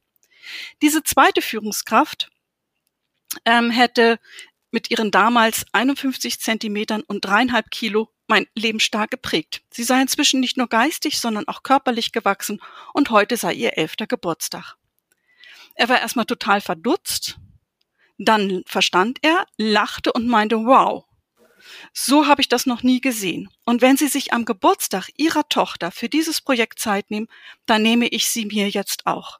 Diese 0.81 1.03
zweite 1.03 1.43
Führungskraft 1.43 2.31
ähm, 3.45 3.71
hätte 3.71 4.19
mit 4.71 4.91
ihren 4.91 5.11
damals 5.11 5.67
51 5.73 6.41
Zentimetern 6.41 7.03
und 7.03 7.25
dreieinhalb 7.25 7.71
Kilo 7.71 8.09
mein 8.27 8.47
Leben 8.55 8.81
stark 8.81 9.11
geprägt. 9.11 9.63
Sie 9.71 9.85
sei 9.85 10.01
inzwischen 10.01 10.41
nicht 10.41 10.57
nur 10.57 10.69
geistig, 10.69 11.21
sondern 11.21 11.47
auch 11.49 11.63
körperlich 11.63 12.13
gewachsen 12.13 12.61
und 12.95 13.11
heute 13.11 13.37
sei 13.37 13.53
ihr 13.53 13.77
elfter 13.77 14.07
Geburtstag. 14.07 14.77
Er 15.75 15.89
war 15.89 16.01
erstmal 16.01 16.27
total 16.27 16.61
verdutzt, 16.61 17.39
dann 18.19 18.63
verstand 18.67 19.19
er, 19.23 19.47
lachte 19.57 20.13
und 20.13 20.27
meinte, 20.27 20.57
wow, 20.57 21.05
so 21.93 22.27
habe 22.27 22.41
ich 22.41 22.49
das 22.49 22.67
noch 22.67 22.83
nie 22.83 23.01
gesehen. 23.01 23.49
Und 23.65 23.83
wenn 23.83 23.97
Sie 23.97 24.09
sich 24.09 24.33
am 24.33 24.45
Geburtstag 24.45 25.09
Ihrer 25.17 25.49
Tochter 25.49 25.91
für 25.91 26.09
dieses 26.09 26.41
Projekt 26.41 26.79
Zeit 26.79 27.11
nehmen, 27.11 27.29
dann 27.67 27.83
nehme 27.83 28.09
ich 28.09 28.29
sie 28.29 28.47
mir 28.47 28.69
jetzt 28.69 29.07
auch. 29.07 29.39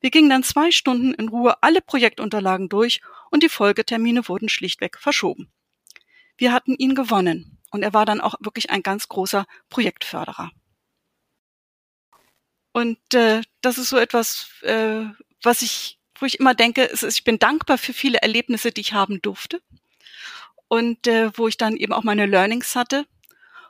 Wir 0.00 0.10
gingen 0.10 0.30
dann 0.30 0.42
zwei 0.42 0.70
Stunden 0.70 1.14
in 1.14 1.28
Ruhe 1.28 1.62
alle 1.62 1.80
Projektunterlagen 1.80 2.68
durch 2.68 3.00
und 3.30 3.42
die 3.42 3.48
Folgetermine 3.48 4.28
wurden 4.28 4.48
schlichtweg 4.48 4.98
verschoben. 4.98 5.50
Wir 6.36 6.52
hatten 6.52 6.74
ihn 6.74 6.94
gewonnen. 6.94 7.56
Und 7.70 7.82
er 7.82 7.92
war 7.92 8.06
dann 8.06 8.20
auch 8.20 8.36
wirklich 8.40 8.70
ein 8.70 8.82
ganz 8.82 9.08
großer 9.08 9.44
Projektförderer. 9.68 10.50
Und 12.72 12.98
äh, 13.14 13.42
das 13.60 13.78
ist 13.78 13.88
so 13.88 13.96
etwas, 13.96 14.50
äh, 14.62 15.06
was 15.46 15.62
ich, 15.62 15.98
wo 16.18 16.26
ich 16.26 16.38
immer 16.38 16.54
denke, 16.54 16.82
ist, 16.82 17.02
ich 17.02 17.24
bin 17.24 17.38
dankbar 17.38 17.78
für 17.78 17.94
viele 17.94 18.18
Erlebnisse, 18.18 18.70
die 18.70 18.82
ich 18.82 18.92
haben 18.92 19.22
durfte. 19.22 19.62
Und 20.68 21.06
äh, 21.06 21.30
wo 21.38 21.48
ich 21.48 21.56
dann 21.56 21.76
eben 21.76 21.92
auch 21.92 22.02
meine 22.02 22.26
Learnings 22.26 22.74
hatte. 22.74 23.06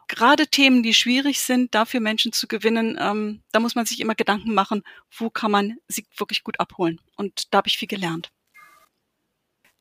Gerade 0.09 0.47
Themen, 0.47 0.83
die 0.83 0.95
schwierig 0.95 1.41
sind, 1.41 1.75
dafür 1.75 2.01
Menschen 2.01 2.33
zu 2.33 2.47
gewinnen, 2.47 2.97
ähm, 3.01 3.43
da 3.53 3.61
muss 3.61 3.75
man 3.75 3.87
sich 3.87 4.01
immer 4.01 4.15
Gedanken 4.15 4.55
machen, 4.55 4.83
wo 5.17 5.31
kann 5.31 5.51
man 5.51 5.77
sie 5.89 6.07
wirklich 6.17 6.43
gut 6.43 6.59
abholen. 6.59 7.01
Und 7.17 7.53
da 7.53 7.59
habe 7.59 7.69
ich 7.69 7.77
viel 7.77 7.89
gelernt. 7.89 8.31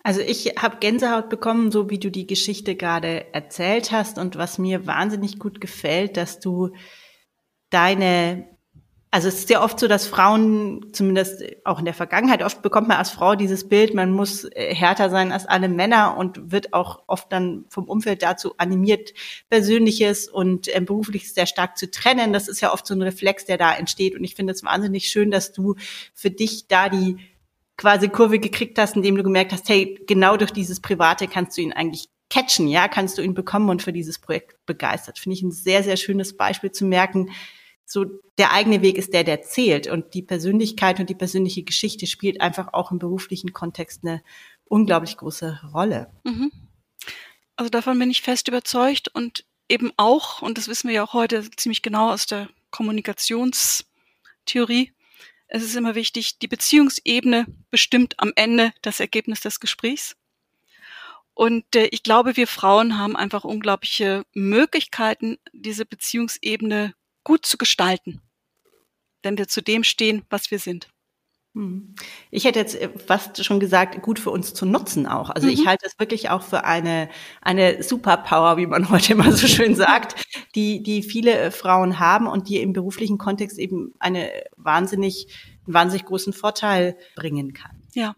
Also 0.06 0.22
ich 0.22 0.54
habe 0.60 0.78
Gänsehaut 0.78 1.30
bekommen, 1.30 1.72
so 1.72 1.90
wie 1.90 1.98
du 1.98 2.12
die 2.12 2.28
Geschichte 2.28 2.76
gerade 2.76 3.34
erzählt 3.34 3.92
hast 3.92 4.20
und 4.20 4.36
was 4.36 4.60
mir 4.60 4.86
wahnsinnig 4.86 5.40
gut 5.40 5.60
gefällt, 5.60 6.16
dass 6.16 6.40
du 6.40 6.76
deine, 7.72 8.55
also 9.16 9.30
es 9.30 9.36
ist 9.36 9.50
ja 9.50 9.64
oft 9.64 9.80
so, 9.80 9.88
dass 9.88 10.08
Frauen, 10.08 10.88
zumindest 10.92 11.42
auch 11.64 11.80
in 11.80 11.86
der 11.86 11.94
Vergangenheit, 11.94 12.44
oft 12.44 12.62
bekommt 12.62 12.90
man 12.90 12.98
als 12.98 13.12
Frau 13.12 13.36
dieses 13.36 13.70
Bild, 13.70 13.94
man 13.94 14.12
muss 14.12 14.44
äh, 14.44 14.76
härter 14.76 15.10
sein 15.10 15.32
als 15.32 15.46
alle 15.46 15.70
Männer 15.70 16.18
und 16.18 16.52
wird 16.52 16.74
auch 16.74 17.04
oft 17.08 17.32
dann 17.32 17.64
vom 17.70 17.86
Umfeld 17.86 18.24
dazu 18.24 18.56
animiert, 18.58 19.14
Persönliches 19.50 20.28
und 20.28 20.68
äh, 20.68 20.82
Berufliches 20.82 21.34
sehr 21.34 21.46
stark 21.46 21.78
zu 21.78 21.90
trennen. 21.90 22.34
Das 22.34 22.50
ist 22.50 22.60
ja 22.60 22.74
oft 22.74 22.86
so 22.86 22.94
ein 22.94 23.02
Reflex, 23.02 23.46
der 23.46 23.58
da 23.58 23.74
entsteht 23.74 24.16
und 24.16 24.24
ich 24.26 24.36
finde 24.36 24.52
es 24.52 24.66
wahnsinnig 24.66 25.06
schön, 25.06 25.32
dass 25.32 25.54
du 25.54 25.76
für 26.14 26.30
dich 26.30 26.68
da 26.68 26.90
die 26.90 27.16
quasi 27.78 28.10
Kurve 28.10 28.40
gekriegt 28.40 28.78
hast, 28.78 28.98
indem 28.98 29.16
du 29.16 29.24
gemerkt 29.24 29.54
hast, 29.54 29.70
hey, 29.70 29.98
genau 30.08 30.36
durch 30.36 30.52
dieses 30.52 30.82
Private 30.82 31.30
kannst 31.30 31.58
du 31.58 31.62
ihn 31.62 31.72
eigentlich 31.72 32.10
catchen, 32.30 32.68
ja, 32.68 32.90
kannst 32.90 33.18
du 33.18 33.22
ihn 33.22 33.34
bekommen 33.34 33.70
und 33.70 33.82
für 33.82 33.94
dieses 33.94 34.20
Projekt 34.20 34.58
begeistert. 34.66 35.20
Finde 35.20 35.38
ich 35.38 35.42
ein 35.42 35.52
sehr, 35.52 35.84
sehr 35.84 35.96
schönes 35.96 36.36
Beispiel 36.36 36.74
zu 36.74 36.84
merken, 36.84 37.30
so 37.86 38.06
der 38.38 38.52
eigene 38.52 38.82
Weg 38.82 38.98
ist 38.98 39.14
der, 39.14 39.24
der 39.24 39.44
zählt 39.44 39.88
und 39.88 40.14
die 40.14 40.24
Persönlichkeit 40.24 41.00
und 41.00 41.10
die 41.10 41.16
persönliche 41.16 41.64
Geschichte 41.64 42.08
spielt 42.08 42.42
einfach 42.42 42.74
auch 42.74 42.92
im 42.92 43.00
beruflichen 43.00 43.54
Kontext 43.54 44.02
eine 44.04 44.22
unglaublich 44.66 45.16
große 45.18 45.62
Rolle. 45.74 46.12
Mhm. 46.24 46.52
Also 47.56 47.70
davon 47.70 47.98
bin 48.00 48.10
ich 48.10 48.22
fest 48.22 48.48
überzeugt 48.48 49.10
und 49.14 49.46
eben 49.70 49.92
auch, 49.98 50.42
und 50.42 50.58
das 50.58 50.68
wissen 50.68 50.90
wir 50.90 50.96
ja 50.96 51.04
auch 51.04 51.14
heute 51.14 51.50
ziemlich 51.52 51.82
genau 51.82 52.12
aus 52.12 52.26
der 52.26 52.50
Kommunikationstheorie, 52.72 54.92
es 55.48 55.64
ist 55.64 55.76
immer 55.76 55.96
wichtig, 55.96 56.40
die 56.40 56.48
Beziehungsebene 56.48 57.46
bestimmt 57.70 58.20
am 58.20 58.34
Ende 58.36 58.74
das 58.82 59.00
Ergebnis 59.00 59.42
des 59.42 59.60
Gesprächs. 59.60 60.16
Und 61.34 61.76
äh, 61.76 61.88
ich 61.92 62.02
glaube, 62.02 62.36
wir 62.36 62.48
Frauen 62.48 62.98
haben 62.98 63.16
einfach 63.16 63.44
unglaubliche 63.44 64.26
Möglichkeiten, 64.34 65.38
diese 65.54 65.86
Beziehungsebene 65.86 66.96
gut 67.26 67.46
zu 67.46 67.58
gestalten. 67.58 68.22
wenn 69.24 69.40
wir 69.40 69.48
zu 69.48 69.62
dem 69.62 69.84
stehen, 69.84 70.24
was 70.30 70.52
wir 70.52 70.60
sind. 70.60 70.88
Hm. 71.56 71.96
Ich 72.32 72.44
hätte 72.44 72.60
jetzt 72.60 72.76
äh, 72.76 72.90
fast 73.00 73.44
schon 73.44 73.60
gesagt, 73.60 74.02
gut 74.02 74.20
für 74.20 74.30
uns 74.30 74.54
zu 74.54 74.66
nutzen 74.66 75.08
auch. 75.08 75.30
Also 75.30 75.48
mhm. 75.48 75.54
ich 75.54 75.66
halte 75.66 75.86
es 75.88 75.98
wirklich 75.98 76.30
auch 76.30 76.44
für 76.44 76.66
eine, 76.66 77.10
eine 77.42 77.82
Superpower, 77.82 78.58
wie 78.58 78.68
man 78.68 78.90
heute 78.92 79.14
immer 79.14 79.32
so 79.32 79.48
schön 79.48 79.74
sagt, 79.74 80.22
die, 80.54 80.84
die 80.84 81.02
viele 81.02 81.32
äh, 81.32 81.52
Frauen 81.52 82.00
haben 82.00 82.28
und 82.28 82.50
die 82.50 82.60
im 82.62 82.74
beruflichen 82.74 83.18
Kontext 83.18 83.58
eben 83.58 83.94
eine 84.00 84.30
wahnsinnig, 84.58 85.28
einen 85.66 85.74
wahnsinnig 85.74 86.06
großen 86.06 86.34
Vorteil 86.34 86.98
bringen 87.16 87.54
kann. 87.54 87.82
Ja. 87.94 88.16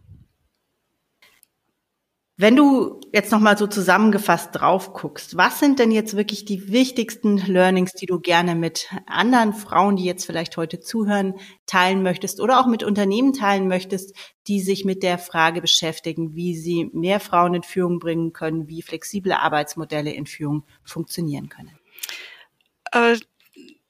Wenn 2.40 2.56
du 2.56 3.02
jetzt 3.12 3.32
nochmal 3.32 3.58
so 3.58 3.66
zusammengefasst 3.66 4.50
drauf 4.54 4.94
guckst, 4.94 5.38
was 5.38 5.60
sind 5.60 5.80
denn 5.80 5.90
jetzt 5.90 6.16
wirklich 6.16 6.46
die 6.46 6.72
wichtigsten 6.72 7.38
Learnings, 7.38 7.94
die 7.94 8.06
du 8.06 8.20
gerne 8.20 8.54
mit 8.54 8.94
anderen 9.08 9.54
Frauen, 9.54 9.96
die 9.96 10.06
jetzt 10.06 10.28
vielleicht 10.28 10.56
heute 10.56 10.80
zuhören, 10.80 11.34
teilen 11.66 12.04
möchtest 12.04 12.40
oder 12.40 12.60
auch 12.60 12.68
mit 12.68 12.84
Unternehmen 12.84 13.34
teilen 13.34 13.68
möchtest, 13.68 14.16
die 14.46 14.62
sich 14.62 14.86
mit 14.86 15.02
der 15.02 15.18
Frage 15.18 15.62
beschäftigen, 15.62 16.36
wie 16.36 16.56
sie 16.56 16.92
mehr 16.94 17.20
Frauen 17.20 17.56
in 17.56 17.64
Führung 17.64 17.98
bringen 17.98 18.34
können, 18.34 18.68
wie 18.68 18.84
flexible 18.84 19.34
Arbeitsmodelle 19.34 20.14
in 20.14 20.28
Führung 20.28 20.64
funktionieren 20.84 21.50
können? 21.50 21.80
Äh, 22.92 23.18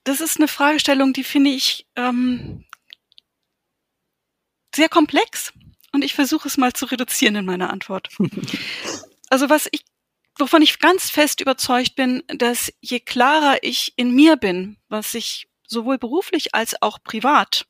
das 0.06 0.22
ist 0.22 0.38
eine 0.38 0.48
Fragestellung, 0.48 1.12
die 1.12 1.26
finde 1.26 1.50
ich 1.50 1.86
ähm, 1.98 2.64
sehr 4.74 4.88
komplex 4.88 5.52
und 5.98 6.04
ich 6.04 6.14
versuche 6.14 6.48
es 6.48 6.58
mal 6.58 6.74
zu 6.74 6.86
reduzieren 6.86 7.36
in 7.38 7.46
meiner 7.46 7.72
Antwort. 7.72 8.10
also 9.30 9.50
was 9.50 9.68
ich, 9.72 9.84
wovon 10.38 10.62
ich 10.62 10.78
ganz 10.78 11.10
fest 11.10 11.42
überzeugt 11.42 11.96
bin, 11.96 12.22
dass 12.28 12.72
je 12.82 13.00
klarer 13.00 13.58
ich 13.64 13.94
in 13.96 14.12
mir 14.12 14.36
bin, 14.36 14.78
was 14.90 15.16
ich 15.16 15.48
sowohl 15.66 15.98
beruflich 15.98 16.54
als 16.54 16.80
auch 16.84 17.00
privat 17.02 17.66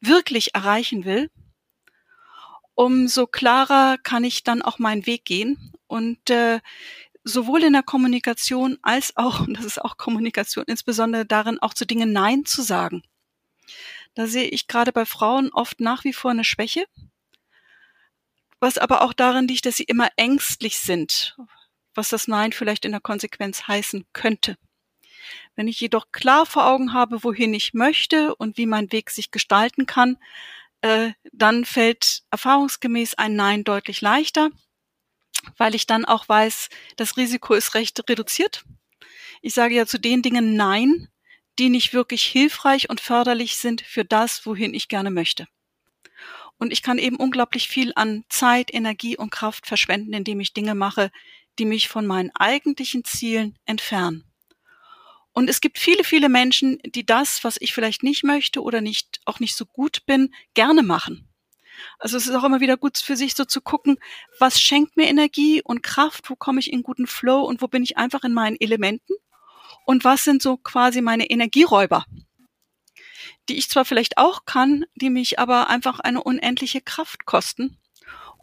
wirklich 0.00 0.52
erreichen 0.56 1.04
will, 1.04 1.30
umso 2.74 3.28
klarer 3.28 3.98
kann 4.02 4.24
ich 4.24 4.42
dann 4.42 4.60
auch 4.60 4.80
meinen 4.80 5.06
Weg 5.06 5.24
gehen 5.24 5.72
und 5.86 6.28
äh, 6.30 6.58
sowohl 7.22 7.62
in 7.62 7.74
der 7.74 7.84
Kommunikation 7.84 8.78
als 8.82 9.16
auch, 9.16 9.38
und 9.46 9.56
das 9.56 9.64
ist 9.64 9.80
auch 9.80 9.96
Kommunikation, 9.96 10.64
insbesondere 10.66 11.24
darin 11.24 11.60
auch 11.60 11.72
zu 11.72 11.86
Dingen 11.86 12.12
Nein 12.12 12.44
zu 12.46 12.62
sagen. 12.62 13.04
Da 14.16 14.26
sehe 14.26 14.48
ich 14.48 14.66
gerade 14.66 14.90
bei 14.90 15.06
Frauen 15.06 15.52
oft 15.52 15.78
nach 15.78 16.02
wie 16.02 16.12
vor 16.12 16.32
eine 16.32 16.42
Schwäche, 16.42 16.86
was 18.64 18.78
aber 18.78 19.02
auch 19.02 19.12
darin 19.12 19.46
liegt, 19.46 19.66
dass 19.66 19.76
sie 19.76 19.84
immer 19.84 20.08
ängstlich 20.16 20.78
sind, 20.78 21.36
was 21.94 22.08
das 22.08 22.28
Nein 22.28 22.50
vielleicht 22.50 22.86
in 22.86 22.92
der 22.92 23.00
Konsequenz 23.02 23.68
heißen 23.68 24.06
könnte. 24.14 24.56
Wenn 25.54 25.68
ich 25.68 25.80
jedoch 25.80 26.12
klar 26.12 26.46
vor 26.46 26.66
Augen 26.66 26.94
habe, 26.94 27.22
wohin 27.24 27.52
ich 27.52 27.74
möchte 27.74 28.34
und 28.34 28.56
wie 28.56 28.64
mein 28.64 28.90
Weg 28.90 29.10
sich 29.10 29.30
gestalten 29.30 29.84
kann, 29.84 30.16
äh, 30.80 31.12
dann 31.30 31.66
fällt 31.66 32.22
erfahrungsgemäß 32.30 33.16
ein 33.16 33.36
Nein 33.36 33.64
deutlich 33.64 34.00
leichter, 34.00 34.50
weil 35.58 35.74
ich 35.74 35.86
dann 35.86 36.06
auch 36.06 36.26
weiß, 36.26 36.70
das 36.96 37.18
Risiko 37.18 37.52
ist 37.52 37.74
recht 37.74 38.02
reduziert. 38.08 38.64
Ich 39.42 39.52
sage 39.52 39.74
ja 39.74 39.84
zu 39.84 40.00
den 40.00 40.22
Dingen 40.22 40.56
Nein, 40.56 41.08
die 41.58 41.68
nicht 41.68 41.92
wirklich 41.92 42.24
hilfreich 42.24 42.88
und 42.88 43.02
förderlich 43.02 43.58
sind 43.58 43.82
für 43.82 44.06
das, 44.06 44.46
wohin 44.46 44.72
ich 44.72 44.88
gerne 44.88 45.10
möchte. 45.10 45.48
Und 46.64 46.72
ich 46.72 46.80
kann 46.80 46.96
eben 46.96 47.16
unglaublich 47.16 47.68
viel 47.68 47.92
an 47.94 48.24
Zeit, 48.30 48.72
Energie 48.72 49.18
und 49.18 49.28
Kraft 49.28 49.66
verschwenden, 49.66 50.14
indem 50.14 50.40
ich 50.40 50.54
Dinge 50.54 50.74
mache, 50.74 51.10
die 51.58 51.66
mich 51.66 51.88
von 51.88 52.06
meinen 52.06 52.30
eigentlichen 52.34 53.04
Zielen 53.04 53.58
entfernen. 53.66 54.24
Und 55.34 55.50
es 55.50 55.60
gibt 55.60 55.78
viele, 55.78 56.04
viele 56.04 56.30
Menschen, 56.30 56.78
die 56.86 57.04
das, 57.04 57.44
was 57.44 57.58
ich 57.60 57.74
vielleicht 57.74 58.02
nicht 58.02 58.24
möchte 58.24 58.62
oder 58.62 58.80
nicht, 58.80 59.20
auch 59.26 59.40
nicht 59.40 59.56
so 59.56 59.66
gut 59.66 60.06
bin, 60.06 60.34
gerne 60.54 60.82
machen. 60.82 61.28
Also 61.98 62.16
es 62.16 62.26
ist 62.26 62.34
auch 62.34 62.44
immer 62.44 62.60
wieder 62.62 62.78
gut 62.78 62.96
für 62.96 63.18
sich 63.18 63.34
so 63.34 63.44
zu 63.44 63.60
gucken, 63.60 63.98
was 64.38 64.58
schenkt 64.58 64.96
mir 64.96 65.06
Energie 65.06 65.60
und 65.62 65.82
Kraft, 65.82 66.30
wo 66.30 66.34
komme 66.34 66.60
ich 66.60 66.72
in 66.72 66.82
guten 66.82 67.06
Flow 67.06 67.42
und 67.42 67.60
wo 67.60 67.68
bin 67.68 67.82
ich 67.82 67.98
einfach 67.98 68.24
in 68.24 68.32
meinen 68.32 68.56
Elementen 68.58 69.12
und 69.84 70.02
was 70.04 70.24
sind 70.24 70.40
so 70.40 70.56
quasi 70.56 71.02
meine 71.02 71.28
Energieräuber 71.28 72.06
die 73.48 73.56
ich 73.56 73.68
zwar 73.68 73.84
vielleicht 73.84 74.18
auch 74.18 74.44
kann, 74.44 74.84
die 74.94 75.10
mich 75.10 75.38
aber 75.38 75.68
einfach 75.68 76.00
eine 76.00 76.22
unendliche 76.22 76.80
Kraft 76.80 77.26
kosten 77.26 77.78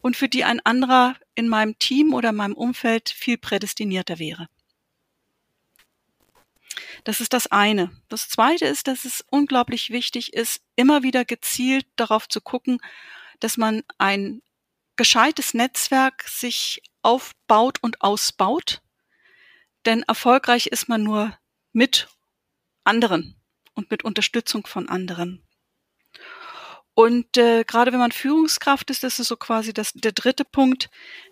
und 0.02 0.18
für 0.18 0.30
die 0.30 0.44
ein 0.44 0.60
anderer 0.66 1.16
in 1.36 1.48
meinem 1.48 1.78
Team 1.80 2.14
oder 2.14 2.32
meinem 2.32 2.54
Umfeld 2.54 3.10
viel 3.10 3.38
prädestinierter 3.38 4.20
wäre. 4.20 4.48
Das 7.04 7.20
ist 7.20 7.34
das 7.34 7.48
eine. 7.48 7.92
Das 8.10 8.30
zweite 8.30 8.66
ist, 8.66 8.88
dass 8.88 9.06
es 9.06 9.24
unglaublich 9.30 9.90
wichtig 9.90 10.34
ist, 10.34 10.62
immer 10.76 11.04
wieder 11.04 11.26
gezielt 11.26 11.86
darauf 11.96 12.30
zu 12.30 12.42
gucken, 12.42 12.80
dass 13.40 13.58
man 13.58 13.84
ein 13.98 14.42
gescheites 14.96 15.54
Netzwerk 15.54 16.28
sich 16.28 16.84
aufbaut 17.02 17.80
und 17.82 18.02
ausbaut. 18.02 18.82
Denn 19.86 20.04
erfolgreich 20.04 20.68
ist 20.68 20.90
man 20.90 21.02
nur 21.02 21.36
mit 21.74 22.08
anderen 22.84 23.41
und 23.74 23.92
mit 23.92 24.04
Unterstützung 24.04 24.66
von 24.68 24.90
anderen. 24.90 25.42
Und 26.94 27.38
äh, 27.38 27.64
gerade 27.64 27.92
wenn 27.92 28.00
man 28.00 28.12
Führungskraft 28.12 28.90
ist, 28.90 29.04
das 29.04 29.20
ist 29.20 29.28
so 29.28 29.38
quasi 29.38 29.74
das, 29.74 29.94
der 29.94 30.12
dritte 30.12 30.46
Punkt, 30.46 30.90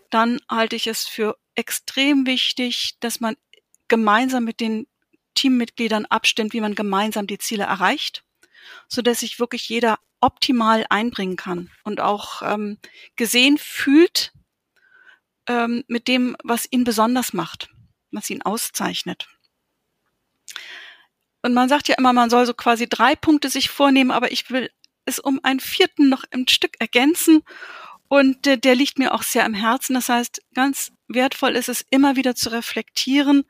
dann 0.10 0.40
halte 0.50 0.76
ich 0.76 0.88
es 0.88 1.08
für 1.08 1.38
extrem 1.56 2.26
wichtig, 2.26 2.98
dass 3.00 3.20
man 3.20 3.36
gemeinsam 3.88 4.46
mit 4.46 4.60
den 4.60 4.88
Teammitgliedern 5.36 6.06
abstimmt, 6.06 6.54
wie 6.54 6.62
man 6.62 6.76
gemeinsam 6.76 7.28
die 7.28 7.38
Ziele 7.38 7.64
erreicht, 7.64 8.24
so 8.88 9.02
dass 9.02 9.20
sich 9.20 9.40
wirklich 9.40 9.68
jeder 9.70 10.00
optimal 10.22 10.86
einbringen 10.90 11.36
kann 11.36 11.72
und 11.84 12.02
auch 12.02 12.42
ähm, 12.42 12.78
gesehen 13.16 13.58
fühlt 13.58 14.34
ähm, 15.48 15.84
mit 15.88 16.08
dem, 16.08 16.36
was 16.44 16.68
ihn 16.72 16.84
besonders 16.84 17.34
macht, 17.34 17.70
was 18.12 18.30
ihn 18.30 18.42
auszeichnet. 18.42 19.28
Und 21.42 21.54
man 21.54 21.70
sagt 21.70 21.88
ja 21.88 21.96
immer, 21.98 22.14
man 22.14 22.30
soll 22.30 22.46
so 22.46 22.54
quasi 22.54 22.88
drei 22.88 23.16
Punkte 23.16 23.50
sich 23.50 23.70
vornehmen, 23.70 24.12
aber 24.12 24.32
ich 24.32 24.50
will 24.50 24.70
es 25.06 25.20
um 25.20 25.40
einen 25.44 25.60
vierten 25.60 26.10
noch 26.10 26.24
im 26.32 26.48
Stück 26.48 26.76
ergänzen. 26.80 27.44
Und 28.08 28.48
äh, 28.48 28.58
der 28.58 28.76
liegt 28.76 29.00
mir 29.00 29.14
auch 29.14 29.24
sehr 29.24 29.46
am 29.46 29.54
Herzen. 29.54 29.94
Das 29.94 30.10
heißt, 30.10 30.42
ganz 30.54 30.92
wertvoll 31.08 31.56
ist 31.56 31.70
es 31.70 31.86
immer 31.90 32.16
wieder 32.16 32.36
zu 32.36 32.52
reflektieren, 32.52 33.46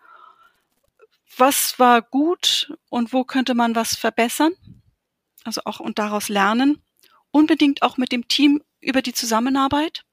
was 1.37 1.79
war 1.79 2.01
gut 2.01 2.73
und 2.89 3.13
wo 3.13 3.23
könnte 3.23 3.53
man 3.53 3.75
was 3.75 3.95
verbessern. 3.95 4.53
Also 5.43 5.61
auch 5.65 5.79
und 5.79 5.97
daraus 5.99 6.29
lernen. 6.29 6.83
Unbedingt 7.31 7.81
auch 7.81 7.97
mit 7.97 8.11
dem 8.11 8.27
Team 8.27 8.61
über 8.81 9.01
die 9.01 9.13
Zusammenarbeit. 9.13 10.03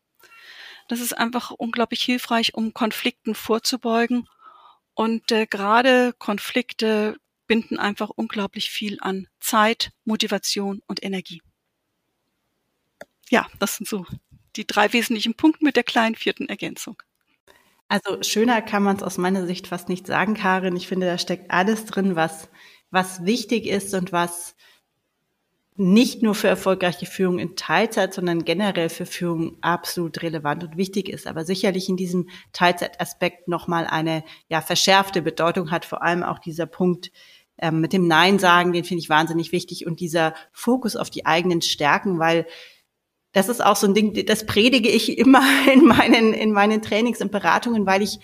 Das 0.89 1.01
ist 1.01 1.17
einfach 1.17 1.51
unglaublich 1.51 2.03
hilfreich, 2.03 2.55
um 2.55 2.73
Konflikten 2.73 3.35
vorzubeugen. 3.35 4.29
Und 4.95 5.31
äh, 5.33 5.47
gerade 5.47 6.15
Konflikte 6.19 7.17
binden 7.47 7.79
einfach 7.79 8.11
unglaublich 8.11 8.71
viel 8.71 8.99
an 9.01 9.29
Zeit, 9.41 9.93
Motivation 10.05 10.83
und 10.87 11.03
Energie. 11.03 11.43
Ja, 13.29 13.47
das 13.59 13.77
sind 13.77 13.89
so 13.89 14.07
die 14.57 14.67
drei 14.67 14.93
wesentlichen 14.93 15.35
Punkte 15.35 15.65
mit 15.65 15.77
der 15.77 15.83
kleinen 15.83 16.15
vierten 16.15 16.49
Ergänzung. 16.49 17.03
Also 17.89 18.23
schöner 18.23 18.63
kann 18.63 18.83
man 18.83 18.97
es 18.97 19.03
aus 19.03 19.19
meiner 19.19 19.47
Sicht 19.47 19.69
fast 19.69 19.89
nicht 19.89 20.07
sagen, 20.07 20.35
Karin. 20.35 20.77
Ich 20.77 20.89
finde, 20.89 21.07
da 21.07 21.19
steckt 21.19 21.51
alles 21.51 21.85
drin, 21.87 22.17
was, 22.17 22.49
was 22.91 23.25
wichtig 23.25 23.67
ist 23.67 23.95
und 23.95 24.13
was 24.13 24.57
nicht 25.79 26.23
nur 26.23 26.35
für 26.35 26.49
erfolgreiche 26.49 27.05
Führung 27.07 27.39
in 27.39 27.55
Teilzeit, 27.55 28.15
sondern 28.15 28.45
generell 28.45 28.89
für 28.89 29.05
Führung 29.05 29.59
absolut 29.61 30.23
relevant 30.23 30.65
und 30.65 30.77
wichtig 30.79 31.09
ist, 31.09 31.27
aber 31.27 31.45
sicherlich 31.45 31.89
in 31.91 31.99
diesem 31.99 32.31
Teilzeitaspekt 32.53 33.47
nochmal 33.47 33.87
eine 33.87 34.25
ja, 34.49 34.63
verschärfte 34.63 35.21
Bedeutung 35.21 35.71
hat, 35.71 35.85
vor 35.85 36.03
allem 36.03 36.23
auch 36.23 36.39
dieser 36.39 36.67
Punkt, 36.67 37.13
ähm, 37.59 37.81
mit 37.81 37.93
dem 37.93 38.07
Nein 38.07 38.39
sagen, 38.39 38.73
den 38.73 38.85
finde 38.85 39.03
ich 39.03 39.09
wahnsinnig 39.09 39.53
wichtig 39.53 39.87
und 39.87 40.01
dieser 40.01 40.35
Fokus 40.53 40.97
auf 40.97 41.11
die 41.11 41.27
eigenen 41.27 41.63
Stärken, 41.63 42.19
weil 42.19 42.47
das 43.33 43.49
ist 43.49 43.65
auch 43.65 43.77
so 43.77 43.87
ein 43.87 43.95
Ding, 43.95 44.27
das 44.27 44.47
predige 44.47 44.89
ich 44.89 45.19
immer 45.19 45.43
in 45.73 45.85
meinen, 45.85 46.33
in 46.33 46.53
meinen 46.53 46.83
Trainings 46.83 47.21
und 47.21 47.33
Beratungen, 47.33 47.87
weil 47.87 48.03
ich 48.03 48.19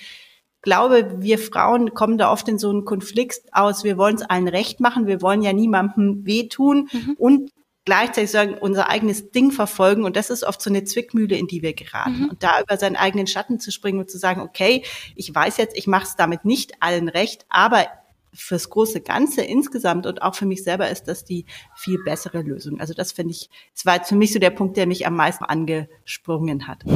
glaube, 0.62 1.16
wir 1.18 1.38
Frauen 1.38 1.92
kommen 1.92 2.18
da 2.18 2.33
oft 2.33 2.49
in 2.49 2.59
so 2.59 2.71
einen 2.71 2.85
Konflikt 2.85 3.40
aus, 3.53 3.85
wir 3.85 3.99
wollen 3.99 4.16
es 4.16 4.23
allen 4.23 4.49
recht 4.49 4.81
machen, 4.81 5.07
wir 5.07 5.21
wollen 5.21 5.42
ja 5.42 5.53
niemandem 5.53 6.25
wehtun 6.25 6.88
mhm. 6.92 7.14
und 7.18 7.51
gleichzeitig 7.85 8.31
sagen, 8.31 8.55
unser 8.61 8.88
eigenes 8.88 9.33
Ding 9.33 9.51
verfolgen. 9.51 10.05
Und 10.05 10.16
das 10.16 10.31
ist 10.31 10.45
oft 10.45 10.62
so 10.62 10.71
eine 10.71 10.85
Zwickmühle, 10.85 11.37
in 11.37 11.49
die 11.49 11.62
wir 11.62 11.75
geraten. 11.75 12.21
Mhm. 12.23 12.29
Und 12.31 12.42
da 12.42 12.61
über 12.61 12.77
seinen 12.77 12.95
eigenen 12.95 13.27
Schatten 13.27 13.59
zu 13.59 13.73
springen 13.73 13.99
und 13.99 14.09
zu 14.09 14.18
sagen, 14.18 14.40
okay, 14.40 14.85
ich 15.16 15.35
weiß 15.35 15.57
jetzt, 15.57 15.77
ich 15.77 15.88
mache 15.88 16.05
es 16.05 16.16
damit 16.16 16.45
nicht 16.45 16.75
allen 16.81 17.09
recht, 17.09 17.45
aber 17.49 17.87
fürs 18.33 18.71
große 18.71 19.01
Ganze 19.01 19.42
insgesamt 19.42 20.07
und 20.07 20.23
auch 20.23 20.35
für 20.35 20.47
mich 20.47 20.64
selber 20.64 20.88
ist 20.88 21.05
das 21.05 21.25
die 21.25 21.45
viel 21.77 22.03
bessere 22.03 22.42
Lösung. 22.42 22.81
Also 22.81 22.95
das 22.95 23.12
finde 23.12 23.33
ich, 23.33 23.51
es 23.75 23.85
war 23.85 23.97
jetzt 23.97 24.09
für 24.09 24.16
mich 24.16 24.33
so 24.33 24.38
der 24.38 24.51
Punkt, 24.51 24.77
der 24.77 24.87
mich 24.87 25.07
am 25.07 25.16
meisten 25.16 25.45
angesprungen 25.45 26.66
hat. 26.66 26.85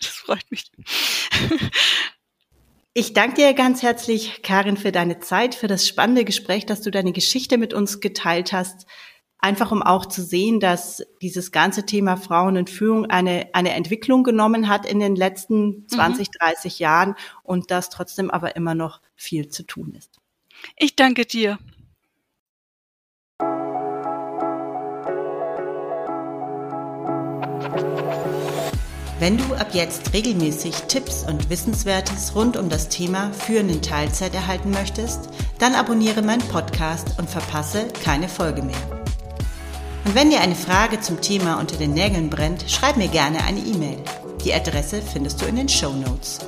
Das 0.00 0.06
freut 0.06 0.50
mich. 0.50 0.70
Ich 2.92 3.12
danke 3.12 3.36
dir 3.36 3.54
ganz 3.54 3.82
herzlich, 3.82 4.42
Karin, 4.42 4.76
für 4.76 4.92
deine 4.92 5.20
Zeit, 5.20 5.54
für 5.54 5.68
das 5.68 5.86
spannende 5.86 6.24
Gespräch, 6.24 6.66
dass 6.66 6.80
du 6.80 6.90
deine 6.90 7.12
Geschichte 7.12 7.56
mit 7.56 7.72
uns 7.72 8.00
geteilt 8.00 8.52
hast. 8.52 8.86
einfach 9.38 9.72
um 9.72 9.82
auch 9.82 10.06
zu 10.06 10.22
sehen, 10.22 10.60
dass 10.60 11.02
dieses 11.22 11.50
ganze 11.52 11.86
Thema 11.86 12.16
Frauen 12.16 12.56
in 12.56 12.66
Führung 12.66 13.06
eine, 13.06 13.48
eine 13.54 13.72
Entwicklung 13.72 14.22
genommen 14.22 14.68
hat 14.68 14.86
in 14.86 15.00
den 15.00 15.16
letzten 15.16 15.86
20, 15.88 16.28
mhm. 16.28 16.32
30 16.40 16.78
Jahren 16.78 17.14
und 17.42 17.70
dass 17.70 17.90
trotzdem 17.90 18.30
aber 18.30 18.56
immer 18.56 18.74
noch 18.74 19.00
viel 19.14 19.48
zu 19.48 19.62
tun 19.62 19.94
ist. 19.96 20.19
Ich 20.76 20.96
danke 20.96 21.26
dir. 21.26 21.58
Wenn 29.20 29.36
du 29.36 29.54
ab 29.54 29.74
jetzt 29.74 30.14
regelmäßig 30.14 30.74
Tipps 30.88 31.26
und 31.28 31.50
Wissenswertes 31.50 32.34
rund 32.34 32.56
um 32.56 32.70
das 32.70 32.88
Thema 32.88 33.30
Führen 33.34 33.68
in 33.68 33.82
Teilzeit 33.82 34.34
erhalten 34.34 34.70
möchtest, 34.70 35.28
dann 35.58 35.74
abonniere 35.74 36.22
meinen 36.22 36.48
Podcast 36.48 37.18
und 37.18 37.28
verpasse 37.28 37.88
keine 38.02 38.30
Folge 38.30 38.62
mehr. 38.62 39.02
Und 40.06 40.14
wenn 40.14 40.30
dir 40.30 40.40
eine 40.40 40.54
Frage 40.54 41.00
zum 41.00 41.20
Thema 41.20 41.60
unter 41.60 41.76
den 41.76 41.92
Nägeln 41.92 42.30
brennt, 42.30 42.64
schreib 42.70 42.96
mir 42.96 43.08
gerne 43.08 43.44
eine 43.44 43.60
E-Mail. 43.60 43.98
Die 44.42 44.54
Adresse 44.54 45.02
findest 45.02 45.42
du 45.42 45.44
in 45.44 45.56
den 45.56 45.68
Show 45.68 45.92
Notes. 45.92 46.38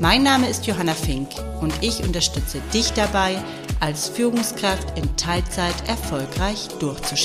Mein 0.00 0.22
Name 0.22 0.48
ist 0.48 0.66
Johanna 0.66 0.94
Fink 0.94 1.28
und 1.60 1.74
ich 1.82 2.02
unterstütze 2.02 2.58
dich 2.72 2.90
dabei, 2.94 3.36
als 3.80 4.08
Führungskraft 4.08 4.96
in 4.96 5.14
Teilzeit 5.16 5.74
erfolgreich 5.88 6.68
durchzustarten. 6.78 7.18